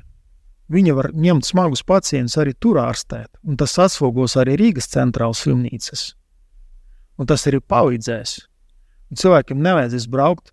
viņi 0.70 0.94
var 0.94 1.10
ņemt 1.14 1.46
smagus 1.46 1.82
pacientus 1.86 2.38
arī 2.42 2.54
tur 2.54 2.78
ārstēt. 2.82 3.32
Un 3.46 3.58
tas 3.58 3.74
atslogos 3.82 4.36
arī 4.38 4.54
Rīgas 4.60 4.90
centrālas 4.92 5.42
slimnīcas 5.42 6.12
un 7.16 7.28
tas 7.28 7.46
arī 7.48 7.60
palīdzēs. 7.64 8.36
Un 9.10 9.20
cilvēkiem 9.20 9.62
nevajadzēs 9.62 10.08
braukt 10.10 10.52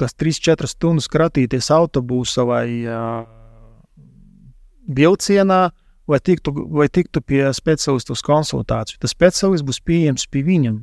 tas 0.00 0.14
3-4 0.18 0.68
stundas 0.70 1.08
kratīties 1.10 1.70
autobusā 1.74 2.44
vai 2.48 2.66
uh, 2.82 3.22
vilcienā, 4.90 5.68
vai 6.08 6.20
tiktu, 6.20 6.52
vai 6.52 6.88
tiktu 6.88 7.22
pie 7.24 7.44
speciālista 7.56 8.14
uz 8.14 8.22
konsultāciju. 8.24 9.00
Tas 9.02 9.14
speciālists 9.14 9.66
būs 9.66 9.80
pieejams 9.84 10.26
pie 10.30 10.44
viņam. 10.46 10.82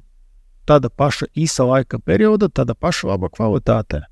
Tāda 0.70 0.92
paša 0.94 1.28
īsa 1.38 1.66
laika 1.68 2.00
perioda, 2.00 2.50
tāda 2.50 2.76
paša 2.78 3.12
laba 3.12 3.30
kvalitāte. 3.34 4.04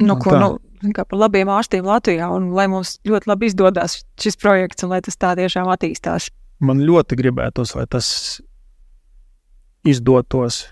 Nu, 0.00 0.16
ko, 0.16 0.32
tā. 0.32 0.40
nu, 0.40 0.92
kā 0.96 1.04
par 1.04 1.18
labiem 1.20 1.50
ārstiem 1.52 1.84
Latvijā, 1.84 2.30
un 2.32 2.52
lai 2.56 2.66
mums 2.72 2.96
ļoti 3.06 3.28
labi 3.28 3.50
izdodas 3.50 4.00
šis 4.22 4.38
projekts, 4.40 4.86
un 4.86 4.94
lai 4.94 5.00
tas 5.04 5.18
tā 5.20 5.34
tiešām 5.36 5.68
attīstās. 5.72 6.30
Man 6.64 6.80
ļoti 6.86 7.18
gribētos, 7.20 7.74
lai 7.76 7.86
tas 7.90 8.06
izdotos. 9.84 10.62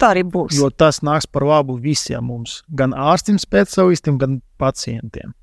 Tā 0.00 0.14
arī 0.14 0.24
būs. 0.24 0.56
Jo 0.56 0.70
tas 0.72 1.02
nāks 1.04 1.28
par 1.28 1.44
labu 1.44 1.76
visiem 1.80 2.24
mums, 2.24 2.60
gan 2.72 2.94
ārstiem, 2.96 3.36
speciālistiem, 3.40 4.16
gan 4.20 4.40
pacientiem. 4.60 5.34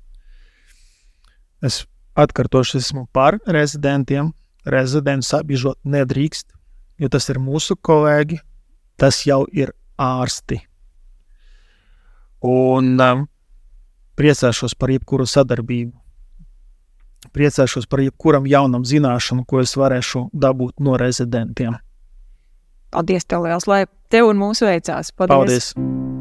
Es 1.62 1.84
atkārtošu, 2.18 2.80
esmu 2.82 3.06
par 3.14 3.38
rezidentiem. 3.46 4.32
Rezidents 4.68 5.30
apbiežot 5.32 5.78
nedrīkst, 5.88 6.50
jo 7.00 7.08
tas 7.08 7.28
ir 7.32 7.38
mūsu 7.40 7.78
kolēģi, 7.80 8.40
tas 9.00 9.22
jau 9.24 9.44
ir 9.54 9.72
ārsti. 9.96 10.60
Un 12.44 12.98
um, 13.00 13.24
priecāšos 14.18 14.76
par 14.78 14.92
jebkuru 14.92 15.26
sadarbību. 15.26 15.94
Priecāšos 17.34 17.88
par 17.90 18.02
jebkuram 18.04 18.46
jaunam 18.50 18.84
zināšanu, 18.86 19.46
ko 19.48 19.62
es 19.64 19.74
varēšu 19.78 20.28
dabūt 20.32 20.78
no 20.84 20.98
rezidentiem. 21.00 21.78
Paldies, 22.94 23.26
tev 23.28 23.44
liels, 23.44 23.68
lai 23.68 23.84
tev 24.12 24.30
un 24.30 24.40
mūsu 24.40 24.68
veicās. 24.68 25.12
Paldies! 25.12 25.72
Paldies. 25.74 26.17